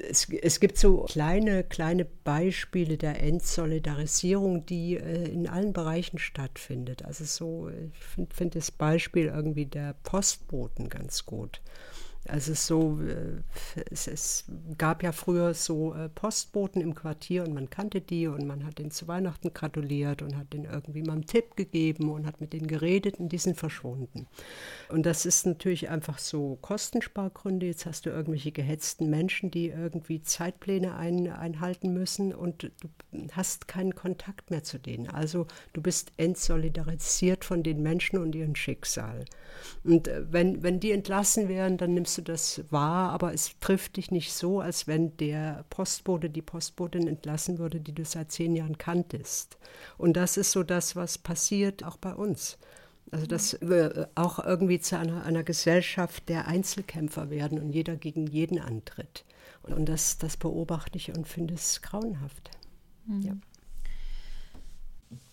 Es, 0.08 0.29
es 0.29 0.60
gibt 0.60 0.77
so 0.77 1.05
kleine, 1.10 1.63
kleine 1.63 2.05
Beispiele 2.05 2.97
der 2.97 3.21
Entsolidarisierung, 3.21 4.65
die 4.67 4.97
äh, 4.97 5.29
in 5.29 5.47
allen 5.47 5.73
Bereichen 5.73 6.19
stattfindet. 6.19 7.03
Also 7.03 7.23
so, 7.25 7.69
ich 7.69 8.05
finde 8.05 8.36
find 8.36 8.55
das 8.55 8.69
Beispiel 8.69 9.25
irgendwie 9.25 9.65
der 9.65 9.95
Postboten 10.03 10.88
ganz 10.89 11.25
gut. 11.25 11.62
Also 12.27 12.53
so, 12.53 12.99
äh, 13.01 13.41
es, 13.89 14.08
es, 14.08 14.45
gab 14.77 15.03
ja 15.03 15.12
früher 15.13 15.53
so 15.53 15.93
äh, 15.93 16.10
Postboten 16.10 16.82
im 16.82 16.93
Quartier 16.93 17.43
und 17.43 17.53
man 17.53 17.69
kannte 17.69 18.01
die 18.01 18.27
und 18.27 18.45
man 18.45 18.65
hat 18.65 18.77
denen 18.77 18.91
zu 18.91 19.08
Weihnachten 19.08 19.53
gratuliert 19.53 20.21
und 20.21 20.36
hat 20.38 20.51
denen 20.51 20.65
irgendwie 20.65 21.01
mal 21.01 21.13
einen 21.13 21.25
Tipp 21.25 21.55
gegeben 21.55 22.12
und 22.12 22.27
hat 22.27 22.41
mit 22.41 22.51
denen 22.51 22.67
geredet 22.67 23.19
und 23.19 23.29
die 23.29 23.38
sind 23.38 23.58
verschwunden. 23.58 24.27
Und 24.89 25.05
das 25.05 25.25
ist 25.25 25.45
natürlich 25.45 25.89
einfach 25.89 26.19
so 26.19 26.58
Kostenspargründe. 26.62 27.65
Jetzt 27.65 27.86
hast 27.86 28.05
du 28.05 28.10
irgendwelche 28.10 28.51
gehetzten 28.51 29.10
Menschen, 29.10 29.49
die 29.49 29.67
irgendwie 29.69 30.21
Zeitpläne 30.21 30.95
ein, 30.95 31.29
einhalten 31.29 31.93
müssen 31.93 32.34
und 32.34 32.63
du 32.63 32.69
hast 33.32 33.67
keinen 33.67 33.95
Kontakt 33.95 34.51
mehr 34.51 34.63
zu 34.63 34.77
denen. 34.77 35.08
Also 35.08 35.47
du 35.73 35.82
bist 35.82 36.12
entsolidarisiert 36.17 37.45
von 37.45 37.63
den 37.63 37.82
Menschen 37.82 38.19
und 38.19 38.36
ihrem 38.36 38.55
Schicksal. 38.55 39.25
Und 39.84 40.08
äh, 40.08 40.32
wenn, 40.32 40.63
wenn 40.63 40.79
die 40.79 40.91
entlassen 40.91 41.47
werden, 41.47 41.77
dann 41.77 41.93
nimmst 41.93 42.09
du 42.17 42.22
das 42.22 42.63
wahr, 42.72 43.12
aber 43.12 43.34
es 43.34 43.58
trifft 43.60 43.98
dich 43.98 44.12
nicht 44.12 44.34
so, 44.34 44.60
als 44.60 44.88
wenn 44.88 45.15
der 45.17 45.65
Postbote, 45.69 46.30
die 46.30 46.41
Postbotin 46.41 47.08
entlassen 47.08 47.58
würde, 47.60 47.80
die 47.80 47.93
du 47.93 48.06
seit 48.06 48.32
zehn 48.32 48.56
Jahren 48.56 48.78
kanntest. 48.78 49.58
Und 49.98 50.13
das 50.13 50.38
ist 50.38 50.52
so 50.52 50.63
das, 50.63 50.95
was 50.95 51.17
passiert 51.17 51.84
auch 51.84 51.98
bei 51.98 52.13
uns. 52.13 52.58
Also 53.12 53.26
dass 53.26 53.58
wir 53.62 54.10
auch 54.15 54.39
irgendwie 54.39 54.80
zu 54.80 54.98
einer, 54.98 55.24
einer 55.24 55.43
Gesellschaft 55.43 56.30
der 56.30 56.48
Einzelkämpfer 56.48 57.30
werden 57.30 57.60
und 57.60 57.72
jeder 57.72 57.95
gegen 57.95 58.28
jeden 58.28 58.60
antritt. 58.60 59.26
Und 59.63 59.88
das, 59.88 60.17
das 60.17 60.38
beobachte 60.38 60.98
ich 60.98 61.15
und 61.15 61.28
finde 61.28 61.56
es 61.56 61.82
grauenhaft. 61.82 62.52
Mhm. 63.06 63.22
Ja. 63.22 63.34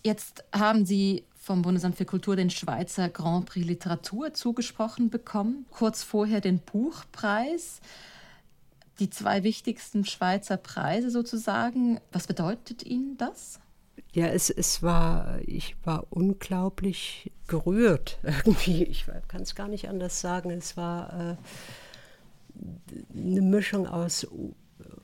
Jetzt 0.02 0.44
haben 0.52 0.86
Sie 0.86 1.24
vom 1.46 1.62
Bundesamt 1.62 1.96
für 1.96 2.04
Kultur 2.04 2.34
den 2.34 2.50
Schweizer 2.50 3.08
Grand 3.08 3.46
Prix 3.46 3.64
Literatur 3.64 4.34
zugesprochen 4.34 5.10
bekommen, 5.10 5.64
kurz 5.70 6.02
vorher 6.02 6.40
den 6.40 6.58
Buchpreis, 6.58 7.80
die 8.98 9.10
zwei 9.10 9.44
wichtigsten 9.44 10.04
Schweizer 10.04 10.56
Preise 10.56 11.08
sozusagen. 11.08 12.00
Was 12.10 12.26
bedeutet 12.26 12.82
Ihnen 12.82 13.16
das? 13.16 13.60
Ja, 14.12 14.26
es, 14.26 14.50
es 14.50 14.82
war, 14.82 15.38
ich 15.46 15.76
war 15.84 16.08
unglaublich 16.10 17.30
gerührt 17.46 18.18
irgendwie. 18.24 18.82
Ich 18.82 19.06
kann 19.28 19.42
es 19.42 19.54
gar 19.54 19.68
nicht 19.68 19.88
anders 19.88 20.20
sagen. 20.20 20.50
Es 20.50 20.76
war 20.76 21.12
äh, 21.12 21.36
eine 23.16 23.42
Mischung 23.42 23.86
aus, 23.86 24.26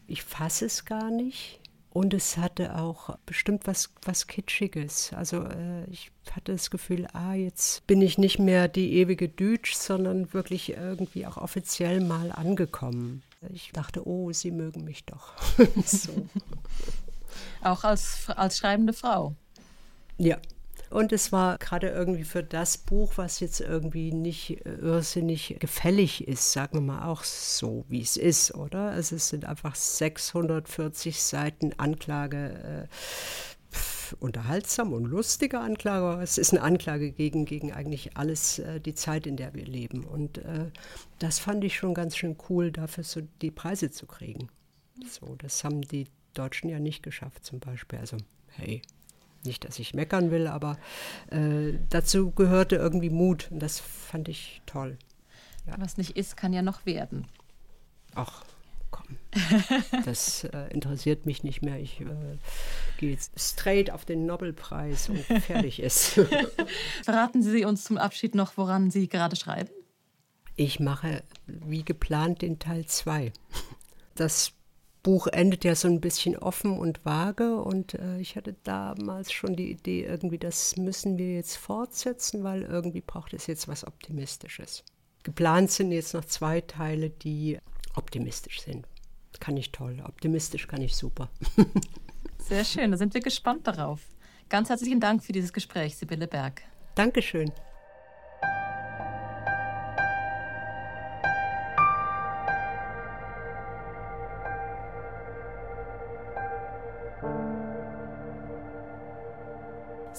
ich 0.08 0.24
fasse 0.24 0.66
es 0.66 0.84
gar 0.84 1.12
nicht 1.12 1.61
und 1.92 2.14
es 2.14 2.38
hatte 2.38 2.76
auch 2.76 3.16
bestimmt 3.26 3.66
was, 3.66 3.90
was 4.04 4.26
Kitschiges. 4.26 5.12
Also 5.14 5.44
äh, 5.44 5.84
ich 5.90 6.10
hatte 6.30 6.52
das 6.52 6.70
Gefühl, 6.70 7.06
ah, 7.12 7.34
jetzt 7.34 7.86
bin 7.86 8.00
ich 8.00 8.16
nicht 8.16 8.38
mehr 8.38 8.66
die 8.68 8.94
ewige 8.94 9.28
Dütsch, 9.28 9.74
sondern 9.74 10.32
wirklich 10.32 10.70
irgendwie 10.70 11.26
auch 11.26 11.36
offiziell 11.36 12.00
mal 12.00 12.32
angekommen. 12.32 13.22
Ich 13.52 13.72
dachte, 13.72 14.06
oh, 14.06 14.32
sie 14.32 14.52
mögen 14.52 14.84
mich 14.84 15.04
doch. 15.04 15.34
so. 15.84 16.28
Auch 17.62 17.84
als, 17.84 18.28
als 18.28 18.58
schreibende 18.58 18.94
Frau. 18.94 19.34
Ja, 20.16 20.38
und 20.92 21.12
es 21.12 21.32
war 21.32 21.58
gerade 21.58 21.88
irgendwie 21.88 22.24
für 22.24 22.42
das 22.42 22.78
Buch, 22.78 23.12
was 23.16 23.40
jetzt 23.40 23.60
irgendwie 23.60 24.12
nicht 24.12 24.64
äh, 24.66 24.74
irrsinnig 24.74 25.56
gefällig 25.58 26.28
ist, 26.28 26.52
sagen 26.52 26.78
wir 26.78 26.80
mal 26.94 27.08
auch 27.08 27.24
so, 27.24 27.84
wie 27.88 28.02
es 28.02 28.16
ist, 28.16 28.54
oder? 28.54 28.90
Also 28.90 29.16
es 29.16 29.28
sind 29.28 29.44
einfach 29.44 29.74
640 29.74 31.22
Seiten 31.22 31.72
Anklage. 31.78 32.88
Äh, 32.88 32.94
unterhaltsam 34.20 34.92
und 34.92 35.04
lustige 35.04 35.58
Anklage, 35.60 36.04
aber 36.04 36.22
es 36.22 36.36
ist 36.36 36.52
eine 36.52 36.60
Anklage 36.60 37.12
gegen, 37.12 37.46
gegen 37.46 37.72
eigentlich 37.72 38.16
alles, 38.18 38.58
äh, 38.58 38.78
die 38.78 38.94
Zeit, 38.94 39.26
in 39.26 39.36
der 39.36 39.54
wir 39.54 39.64
leben. 39.64 40.04
Und 40.04 40.38
äh, 40.38 40.70
das 41.18 41.38
fand 41.38 41.64
ich 41.64 41.76
schon 41.76 41.94
ganz 41.94 42.16
schön 42.16 42.36
cool, 42.50 42.70
dafür 42.70 43.04
so 43.04 43.22
die 43.40 43.50
Preise 43.50 43.90
zu 43.90 44.06
kriegen. 44.06 44.48
So, 45.08 45.34
das 45.36 45.64
haben 45.64 45.80
die 45.80 46.08
Deutschen 46.34 46.68
ja 46.68 46.78
nicht 46.78 47.02
geschafft, 47.02 47.44
zum 47.44 47.60
Beispiel. 47.60 47.98
Also, 47.98 48.18
hey, 48.48 48.82
nicht, 49.44 49.64
dass 49.64 49.78
ich 49.78 49.94
meckern 49.94 50.30
will, 50.30 50.46
aber 50.46 50.78
äh, 51.30 51.74
dazu 51.90 52.30
gehörte 52.30 52.76
irgendwie 52.76 53.10
Mut 53.10 53.48
und 53.50 53.60
das 53.60 53.80
fand 53.80 54.28
ich 54.28 54.62
toll. 54.66 54.98
Ja. 55.66 55.74
Was 55.78 55.96
nicht 55.96 56.16
ist, 56.16 56.36
kann 56.36 56.52
ja 56.52 56.62
noch 56.62 56.86
werden. 56.86 57.26
Ach, 58.14 58.44
komm. 58.90 59.16
Das 60.04 60.44
äh, 60.44 60.68
interessiert 60.72 61.26
mich 61.26 61.42
nicht 61.44 61.62
mehr. 61.62 61.78
Ich 61.78 62.00
äh, 62.00 62.06
gehe 62.98 63.10
jetzt 63.10 63.32
straight 63.38 63.90
auf 63.90 64.04
den 64.04 64.26
Nobelpreis 64.26 65.08
und 65.08 65.18
fertig 65.42 65.80
ist. 65.80 66.20
Verraten 67.04 67.42
Sie 67.42 67.64
uns 67.64 67.84
zum 67.84 67.98
Abschied 67.98 68.34
noch, 68.34 68.56
woran 68.56 68.90
Sie 68.90 69.08
gerade 69.08 69.36
schreiben? 69.36 69.70
Ich 70.56 70.80
mache 70.80 71.22
wie 71.46 71.84
geplant 71.84 72.42
den 72.42 72.58
Teil 72.58 72.84
2. 72.84 73.32
Das 74.14 74.52
Buch 75.02 75.26
endet 75.26 75.64
ja 75.64 75.74
so 75.74 75.88
ein 75.88 76.00
bisschen 76.00 76.36
offen 76.36 76.78
und 76.78 77.04
vage 77.04 77.56
und 77.56 77.94
äh, 77.94 78.18
ich 78.18 78.36
hatte 78.36 78.54
damals 78.62 79.32
schon 79.32 79.56
die 79.56 79.70
Idee, 79.70 80.04
irgendwie, 80.04 80.38
das 80.38 80.76
müssen 80.76 81.18
wir 81.18 81.34
jetzt 81.34 81.56
fortsetzen, 81.56 82.44
weil 82.44 82.62
irgendwie 82.62 83.00
braucht 83.00 83.34
es 83.34 83.46
jetzt 83.46 83.66
was 83.66 83.84
Optimistisches. 83.84 84.84
Geplant 85.24 85.70
sind 85.70 85.92
jetzt 85.92 86.14
noch 86.14 86.24
zwei 86.24 86.60
Teile, 86.60 87.10
die 87.10 87.58
optimistisch 87.94 88.62
sind. 88.62 88.86
Kann 89.40 89.56
ich 89.56 89.72
toll. 89.72 90.02
Optimistisch 90.06 90.68
kann 90.68 90.82
ich 90.82 90.96
super. 90.96 91.30
Sehr 92.38 92.64
schön, 92.64 92.90
da 92.90 92.96
sind 92.96 93.14
wir 93.14 93.20
gespannt 93.20 93.66
darauf. 93.66 94.00
Ganz 94.48 94.68
herzlichen 94.68 95.00
Dank 95.00 95.24
für 95.24 95.32
dieses 95.32 95.52
Gespräch, 95.52 95.96
Sibylle 95.96 96.28
Berg. 96.28 96.62
Dankeschön. 96.94 97.50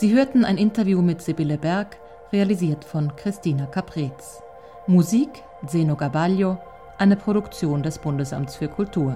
Sie 0.03 0.13
hörten 0.13 0.43
ein 0.43 0.57
Interview 0.57 1.01
mit 1.01 1.21
Sibylle 1.21 1.57
Berg, 1.57 1.95
realisiert 2.33 2.83
von 2.83 3.15
Christina 3.15 3.67
Caprez. 3.67 4.43
Musik 4.85 5.29
Zeno 5.65 5.95
Gabaglio, 5.95 6.57
eine 6.97 7.15
Produktion 7.15 7.83
des 7.83 7.99
Bundesamts 7.99 8.57
für 8.57 8.67
Kultur. 8.67 9.15